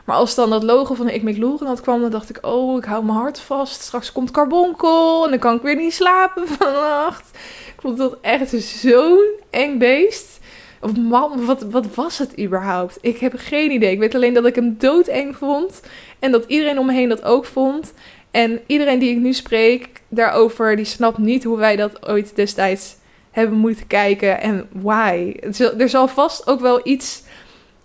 [0.04, 2.84] Maar als dan dat logo van Ik Make Loreland kwam, dan dacht ik, oh, ik
[2.84, 3.80] hou mijn hart vast.
[3.80, 7.30] Straks komt Carbonkel en dan kan ik weer niet slapen vannacht.
[7.66, 10.38] Ik vond dat echt zo'n eng beest.
[10.80, 12.98] Of man, wat, wat was het überhaupt?
[13.00, 13.92] Ik heb geen idee.
[13.92, 15.80] Ik weet alleen dat ik hem doodeng vond.
[16.18, 17.92] En dat iedereen om me heen dat ook vond.
[18.30, 22.96] En iedereen die ik nu spreek daarover, die snapt niet hoe wij dat ooit destijds
[23.30, 24.40] hebben moeten kijken.
[24.40, 25.34] En why.
[25.78, 27.22] Er zal vast ook wel iets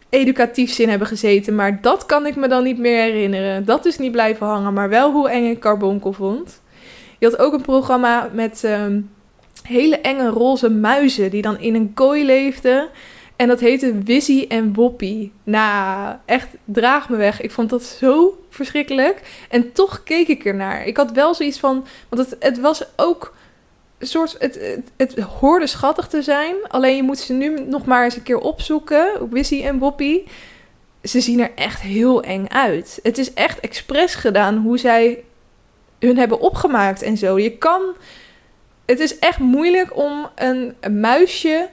[0.10, 1.56] educatiefs in hebben gezeten.
[1.56, 3.66] Maar dat kan ik me dan niet meer herinneren.
[3.66, 4.74] Dat is niet blijven hangen.
[4.74, 6.62] Maar wel hoe eng ik Carbonkel vond.
[7.20, 8.64] Je had ook een programma met...
[8.64, 9.14] Um,
[9.66, 12.90] hele enge roze muizen die dan in een kooi leefden.
[13.36, 15.32] En dat heette Wizzy en Woppie.
[15.44, 17.42] Nou, echt draag me weg.
[17.42, 19.46] Ik vond dat zo verschrikkelijk.
[19.50, 20.86] En toch keek ik ernaar.
[20.86, 21.86] Ik had wel zoiets van.
[22.10, 23.35] Want het, het was ook.
[24.06, 26.56] Soort, het, het, hoorde schattig te zijn.
[26.68, 29.30] Alleen je moet ze nu nog maar eens een keer opzoeken.
[29.30, 30.28] Wizzy en Woppie.
[31.04, 33.00] Ze zien er echt heel eng uit.
[33.04, 35.24] Het is echt expres gedaan hoe zij
[36.00, 37.40] hun hebben opgemaakt en zo.
[37.40, 37.82] Je kan.
[38.86, 41.70] Het is echt moeilijk om een, muisje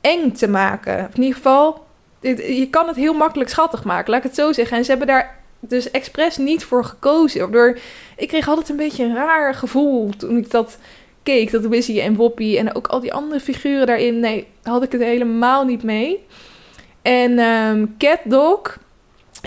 [0.00, 0.98] eng te maken.
[1.14, 1.86] In ieder geval,
[2.20, 4.76] je kan het heel makkelijk schattig maken, laat ik het zo zeggen.
[4.76, 7.40] En ze hebben daar dus expres niet voor gekozen.
[7.40, 7.78] Waardoor
[8.16, 10.78] ik kreeg altijd een beetje een raar gevoel toen ik dat
[11.22, 11.50] keek.
[11.50, 14.20] Dat Wizzy en Woppie en ook al die andere figuren daarin.
[14.20, 16.24] Nee, had ik het helemaal niet mee.
[17.02, 18.78] En um, Cat Dog.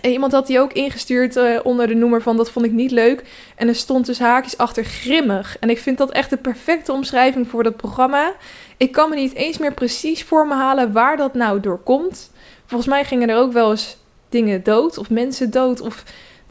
[0.01, 2.91] En iemand had die ook ingestuurd uh, onder de noemer van dat vond ik niet
[2.91, 3.23] leuk.
[3.55, 5.57] En er stond dus haakjes achter grimmig.
[5.59, 8.33] En ik vind dat echt de perfecte omschrijving voor dat programma.
[8.77, 12.31] Ik kan me niet eens meer precies voor me halen waar dat nou door komt.
[12.65, 13.97] Volgens mij gingen er ook wel eens
[14.29, 16.03] dingen dood of mensen dood of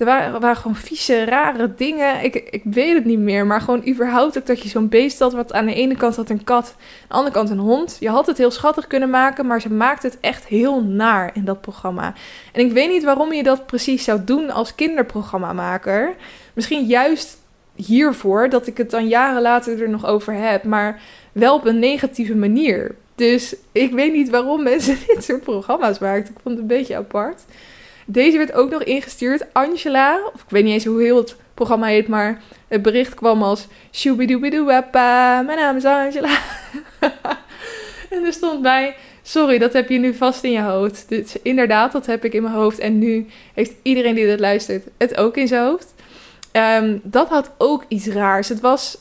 [0.07, 2.25] er waren, gewoon vieze, rare dingen.
[2.25, 3.47] Ik, ik weet het niet meer.
[3.47, 5.33] Maar gewoon überhaupt ook dat je zo'n beest had.
[5.33, 6.75] Wat aan de ene kant had een kat.
[6.77, 7.97] Aan de andere kant een hond.
[8.01, 9.47] Je had het heel schattig kunnen maken.
[9.47, 12.15] Maar ze maakt het echt heel naar in dat programma.
[12.53, 16.15] En ik weet niet waarom je dat precies zou doen als kinderprogrammamaker.
[16.53, 17.39] Misschien juist
[17.75, 18.49] hiervoor.
[18.49, 20.65] Dat ik het dan jaren later er nog over heb.
[20.65, 21.01] Maar
[21.33, 22.95] wel op een negatieve manier.
[23.15, 26.31] Dus ik weet niet waarom mensen dit soort programma's maken.
[26.31, 27.45] Ik vond het een beetje apart.
[28.13, 29.45] Deze werd ook nog ingestuurd.
[29.53, 33.43] Angela, of ik weet niet eens hoe heel het programma heet, maar het bericht kwam
[33.43, 36.39] als Shoobidoobidooappa, mijn naam is Angela.
[38.11, 41.05] en er stond bij, sorry, dat heb je nu vast in je hoofd.
[41.09, 42.79] Dus inderdaad, dat heb ik in mijn hoofd.
[42.79, 45.95] En nu heeft iedereen die dit luistert het ook in zijn hoofd.
[46.53, 48.49] Um, dat had ook iets raars.
[48.49, 48.99] Het was,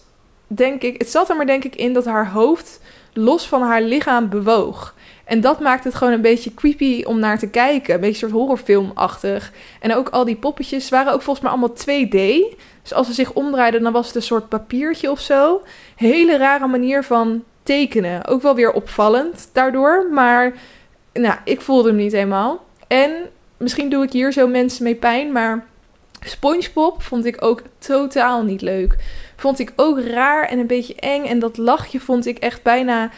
[0.47, 2.81] denk ik, het zat er maar denk ik in dat haar hoofd
[3.13, 4.95] los van haar lichaam bewoog.
[5.31, 7.93] En dat maakt het gewoon een beetje creepy om naar te kijken.
[7.93, 9.51] Een beetje een soort horrorfilmachtig.
[9.79, 12.55] En ook al die poppetjes waren ook volgens mij allemaal 2D.
[12.81, 15.61] Dus als ze zich omdraaiden, dan was het een soort papiertje of zo.
[15.95, 18.25] Hele rare manier van tekenen.
[18.25, 20.07] Ook wel weer opvallend daardoor.
[20.11, 20.53] Maar
[21.13, 22.65] nou, ik voelde hem niet helemaal.
[22.87, 23.11] En
[23.57, 25.65] misschien doe ik hier zo mensen mee pijn, maar
[26.19, 28.95] SpongeBob vond ik ook totaal niet leuk.
[29.35, 31.25] Vond ik ook raar en een beetje eng.
[31.25, 33.11] En dat lachje vond ik echt bijna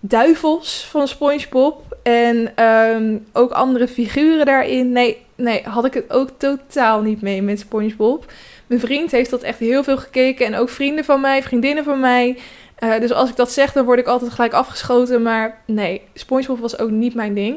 [0.00, 1.98] duivels van SpongeBob.
[2.02, 4.92] En ehm, ook andere figuren daarin.
[4.92, 8.32] Nee, nee, had ik het ook totaal niet mee met SpongeBob.
[8.66, 10.46] Mijn vriend heeft dat echt heel veel gekeken.
[10.46, 12.38] En ook vrienden van mij, vriendinnen van mij.
[12.80, 15.22] Uh, dus als ik dat zeg, dan word ik altijd gelijk afgeschoten.
[15.22, 17.56] Maar nee, SpongeBob was ook niet mijn ding.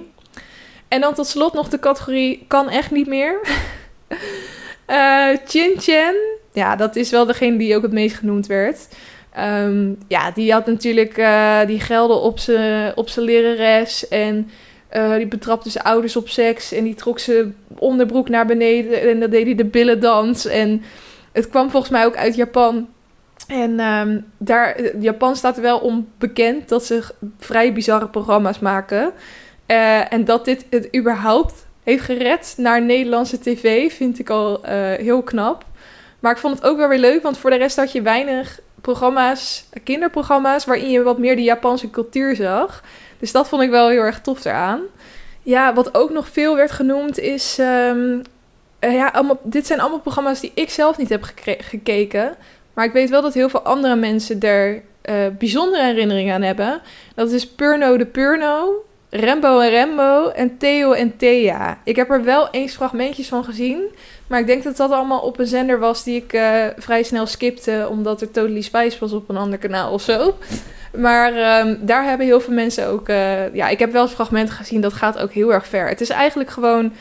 [0.87, 3.39] En dan tot slot nog de categorie kan echt niet meer.
[4.87, 6.15] uh, Chin Chen.
[6.53, 8.87] Ja, dat is wel degene die ook het meest genoemd werd.
[9.39, 14.07] Um, ja, die had natuurlijk uh, die gelden op zijn op lerares.
[14.07, 14.49] En
[14.93, 16.71] uh, die betrapte zijn ouders op seks.
[16.71, 19.01] En die trok zijn onderbroek naar beneden.
[19.01, 20.45] En dan deed hij de billendans.
[20.45, 20.83] En
[21.31, 22.87] het kwam volgens mij ook uit Japan.
[23.47, 27.03] En um, daar, Japan staat wel om bekend dat ze
[27.39, 29.11] vrij bizarre programma's maken.
[29.67, 34.61] Uh, en dat dit het überhaupt heeft gered naar Nederlandse tv, vind ik al
[34.97, 35.65] heel knap.
[36.19, 38.59] Maar ik vond het ook wel weer leuk, want voor de rest had je weinig
[38.83, 42.83] programma's, kinderprogramma's, waarin je wat meer de Japanse cultuur zag.
[43.19, 44.81] Dus dat vond ik wel heel erg tof eraan.
[45.43, 47.57] Ja, wat ook nog veel werd genoemd is.
[47.59, 48.21] Um,
[48.79, 51.23] ja, allemaal, dit zijn allemaal programma's die ik zelf niet heb
[51.57, 52.35] gekeken.
[52.73, 54.73] Maar ik weet wel dat heel veel andere mensen er
[55.09, 56.81] uh, bijzondere herinneringen aan hebben.
[57.15, 61.77] Dat is Purno de Purno, Rembo en Rembo en Theo en Thea.
[61.83, 63.83] Ik heb er wel eens fragmentjes van gezien.
[64.33, 67.25] Maar ik denk dat dat allemaal op een zender was die ik uh, vrij snel
[67.25, 67.87] skipte.
[67.89, 70.37] Omdat er Totally Spice was op een ander kanaal of zo.
[70.97, 73.09] Maar um, daar hebben heel veel mensen ook...
[73.09, 74.81] Uh, ja, ik heb wel eens fragmenten gezien.
[74.81, 75.87] Dat gaat ook heel erg ver.
[75.87, 76.93] Het is eigenlijk gewoon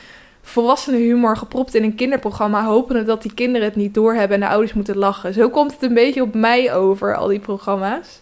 [0.42, 2.64] volwassene humor gepropt in een kinderprogramma.
[2.64, 5.34] Hopende dat die kinderen het niet doorhebben en de ouders moeten lachen.
[5.34, 8.20] Zo komt het een beetje op mij over, al die programma's.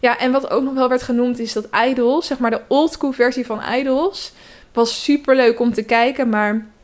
[0.00, 3.12] Ja, en wat ook nog wel werd genoemd is dat Idols, zeg maar de oldschool
[3.12, 4.32] versie van Idols,
[4.72, 6.28] was super leuk om te kijken.
[6.28, 6.74] Maar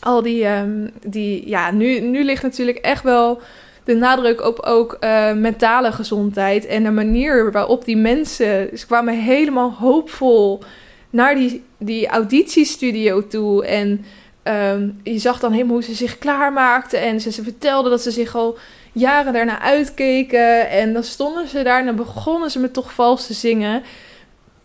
[0.00, 3.40] al die, um, die ja, nu, nu ligt natuurlijk echt wel
[3.84, 6.66] de nadruk op ook uh, mentale gezondheid.
[6.66, 10.62] En de manier waarop die mensen, ze kwamen helemaal hoopvol
[11.10, 13.66] naar die, die auditiestudio toe.
[13.66, 14.04] En
[14.44, 17.00] um, je zag dan helemaal hoe ze zich klaarmaakten.
[17.00, 18.58] En ze, ze vertelden dat ze zich al
[18.92, 20.70] jaren daarna uitkeken.
[20.70, 23.82] En dan stonden ze daar en dan begonnen ze me toch vals te zingen.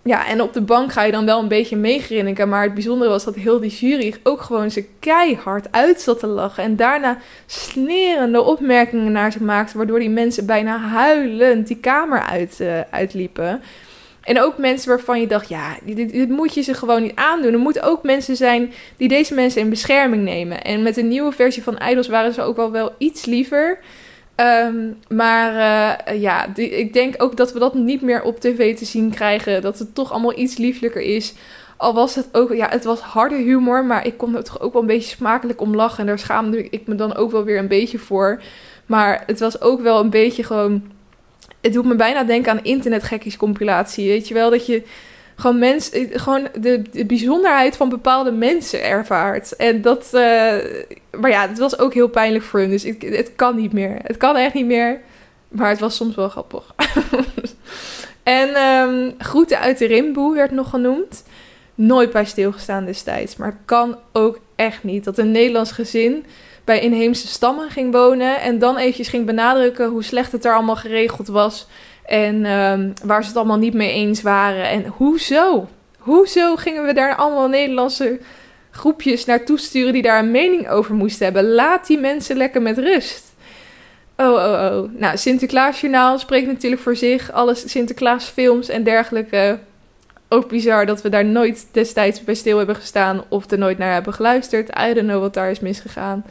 [0.09, 2.49] Ja, en op de bank ga je dan wel een beetje meegrinniken.
[2.49, 6.27] Maar het bijzondere was dat heel die jury ook gewoon ze keihard uit zat te
[6.27, 6.63] lachen.
[6.63, 9.77] En daarna snerende opmerkingen naar ze maakte.
[9.77, 13.61] Waardoor die mensen bijna huilend die kamer uit, uh, uitliepen.
[14.21, 17.53] En ook mensen waarvan je dacht, ja, dit, dit, moet je ze gewoon niet aandoen.
[17.53, 20.63] Er moeten ook mensen zijn die deze mensen in bescherming nemen.
[20.63, 23.79] En met de nieuwe versie van Idols waren ze ook wel, wel iets liever.
[24.39, 25.53] Um, maar
[26.07, 29.61] uh, ja, ik denk ook dat we dat niet meer op tv te zien krijgen.
[29.61, 31.33] Dat het toch allemaal iets lieflijker is.
[31.77, 34.73] Al was het ook, ja, het was harde humor, maar ik kon er toch ook
[34.73, 35.99] wel een beetje smakelijk om lachen.
[35.99, 38.41] En daar schaamde ik me dan ook wel weer een beetje voor.
[38.85, 40.91] Maar het was ook wel een beetje gewoon.
[41.61, 44.07] Het doet me bijna denken aan internetgekkies compilatie.
[44.07, 44.83] Weet je wel, dat je
[45.39, 49.55] gewoon, mens, eh, gewoon de, de bijzonderheid van bepaalde mensen ervaart.
[49.55, 50.21] En dat, uh,
[51.19, 52.69] maar ja, het was ook heel pijnlijk voor hun.
[52.69, 53.99] Dus ik, het kan niet meer.
[54.03, 55.01] Het kan echt niet meer.
[55.47, 56.75] Maar het was soms wel grappig.
[58.23, 61.23] en um, Groeten uit de Rimboe werd nog genoemd.
[61.75, 63.35] Nooit bij stilgestaan destijds.
[63.35, 66.25] Maar kan ook echt niet dat een Nederlands gezin
[66.63, 68.41] bij inheemse stammen ging wonen.
[68.41, 71.67] En dan eventjes ging benadrukken hoe slecht het er allemaal geregeld was.
[72.09, 74.69] En um, waar ze het allemaal niet mee eens waren.
[74.69, 75.67] En hoezo?
[75.97, 78.19] Hoezo gingen we daar allemaal Nederlandse
[78.71, 81.51] groepjes naartoe sturen die daar een mening over moesten hebben?
[81.51, 83.33] Laat die mensen lekker met rust.
[84.17, 84.91] Oh, oh, oh.
[84.99, 87.31] Nou, Sinterklaasjournaal spreekt natuurlijk voor zich.
[87.31, 89.59] Alle Sinterklaasfilms en dergelijke.
[90.29, 93.93] Ook bizar dat we daar nooit destijds bij stil hebben gestaan of er nooit naar
[93.93, 94.69] hebben geluisterd.
[94.69, 96.25] I don't know wat daar is misgegaan.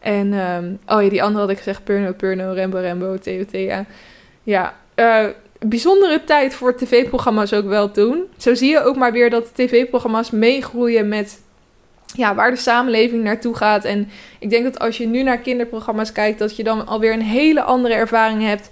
[0.00, 3.50] En, um, oh ja, die andere had ik gezegd, Purno, Purno, Rembo, Rembo, TOT,
[4.42, 4.74] ja.
[5.00, 5.24] Uh,
[5.58, 8.24] bijzondere tijd voor tv-programma's ook wel toen.
[8.36, 11.40] Zo zie je ook maar weer dat tv-programma's meegroeien met
[12.14, 13.84] ja, waar de samenleving naartoe gaat.
[13.84, 17.22] En ik denk dat als je nu naar kinderprogramma's kijkt, dat je dan alweer een
[17.22, 18.70] hele andere ervaring hebt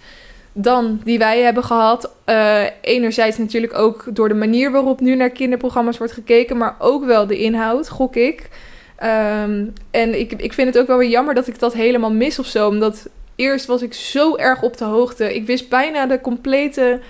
[0.52, 2.12] dan die wij hebben gehad.
[2.26, 7.04] Uh, enerzijds natuurlijk ook door de manier waarop nu naar kinderprogramma's wordt gekeken, maar ook
[7.04, 8.48] wel de inhoud, gok ik.
[9.02, 12.38] Um, en ik, ik vind het ook wel weer jammer dat ik dat helemaal mis
[12.38, 12.68] of zo.
[12.68, 13.08] Omdat
[13.38, 15.34] eerst was ik zo erg op de hoogte.
[15.34, 17.00] Ik wist bijna de complete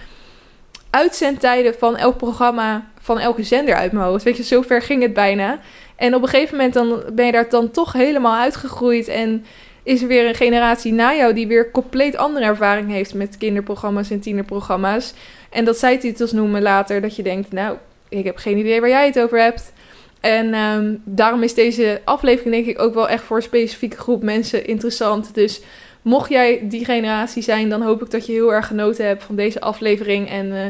[0.91, 4.24] uitzendtijden van elk programma, van elke zender uit mijn hoofd.
[4.24, 5.59] Weet je, zover ging het bijna.
[5.97, 9.09] En op een gegeven moment dan ben je daar dan toch helemaal uitgegroeid.
[9.09, 9.45] En
[9.83, 14.11] is er weer een generatie na jou die weer compleet andere ervaring heeft met kinderprogramma's
[14.11, 15.14] en tienerprogramma's.
[15.51, 17.76] En dat zij titels noemen later, dat je denkt, nou,
[18.09, 19.72] ik heb geen idee waar jij het over hebt.
[20.20, 24.22] En um, daarom is deze aflevering denk ik ook wel echt voor een specifieke groep
[24.22, 25.35] mensen interessant.
[25.35, 25.61] Dus
[26.03, 29.37] Mocht jij die generatie zijn, dan hoop ik dat je heel erg genoten hebt van
[29.37, 30.31] deze aflevering.
[30.31, 30.61] En uh,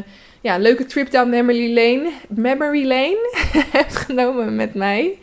[0.41, 3.29] ja, een leuke trip down memory lane, memory lane
[3.77, 5.17] hebt genomen met mij.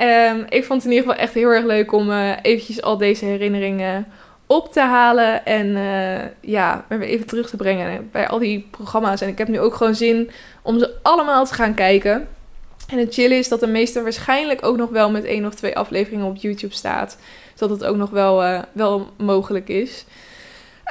[0.00, 2.96] Um, ik vond het in ieder geval echt heel erg leuk om uh, eventjes al
[2.96, 4.06] deze herinneringen
[4.46, 5.44] op te halen.
[5.44, 9.20] En uh, ja, even terug te brengen bij al die programma's.
[9.20, 10.30] En ik heb nu ook gewoon zin
[10.62, 12.28] om ze allemaal te gaan kijken.
[12.88, 15.76] En het chillen is dat de meeste waarschijnlijk ook nog wel met één of twee
[15.76, 17.18] afleveringen op YouTube staat.
[17.58, 20.04] Zodat het ook nog wel, uh, wel mogelijk is.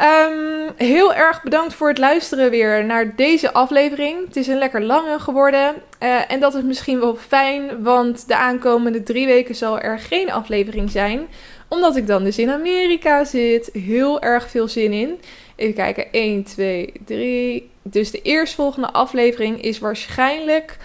[0.02, 4.26] Um, heel erg bedankt voor het luisteren weer naar deze aflevering.
[4.26, 5.76] Het is een lekker lange geworden.
[6.04, 10.32] Uh, en dat is misschien wel fijn, want de aankomende drie weken zal er geen
[10.32, 11.28] aflevering zijn.
[11.68, 13.70] Omdat ik dan dus in Amerika zit.
[13.74, 15.20] Heel erg veel zin in.
[15.56, 17.70] Even kijken, 1, 2, 3.
[17.82, 20.78] Dus de eerstvolgende aflevering is waarschijnlijk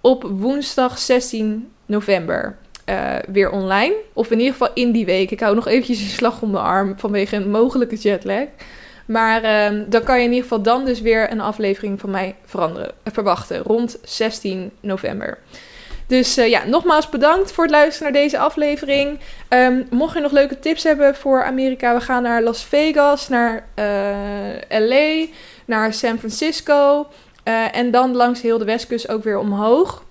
[0.00, 2.56] op woensdag 16 november
[2.88, 3.94] uh, weer online.
[4.12, 5.30] Of in ieder geval in die week.
[5.30, 8.46] Ik hou nog eventjes een slag om de arm vanwege een mogelijke jetlag.
[9.08, 12.34] Maar uh, dan kan je in ieder geval dan dus weer een aflevering van mij
[12.44, 13.58] veranderen, uh, verwachten.
[13.58, 15.38] Rond 16 november.
[16.06, 19.18] Dus uh, ja, nogmaals bedankt voor het luisteren naar deze aflevering.
[19.48, 23.68] Um, mocht je nog leuke tips hebben voor Amerika, we gaan naar Las Vegas, naar
[24.68, 25.26] LA,
[25.64, 27.06] naar San Francisco.
[27.72, 30.02] En dan langs heel de westkust ook weer omhoog.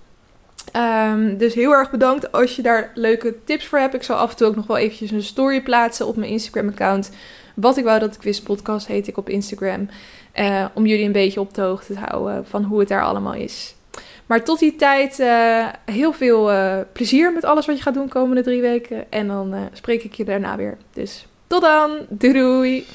[0.76, 3.94] Um, dus heel erg bedankt als je daar leuke tips voor hebt.
[3.94, 7.10] Ik zal af en toe ook nog wel eventjes een story plaatsen op mijn Instagram-account.
[7.54, 9.88] Wat ik wou dat ik wist podcast heet ik op Instagram.
[10.34, 13.34] Uh, om jullie een beetje op de hoogte te houden van hoe het daar allemaal
[13.34, 13.74] is.
[14.26, 18.08] Maar tot die tijd uh, heel veel uh, plezier met alles wat je gaat doen
[18.08, 19.10] komende drie weken.
[19.10, 20.76] En dan spreek ik je daarna weer.
[20.92, 21.90] Dus tot dan.
[22.08, 22.86] Doei doei.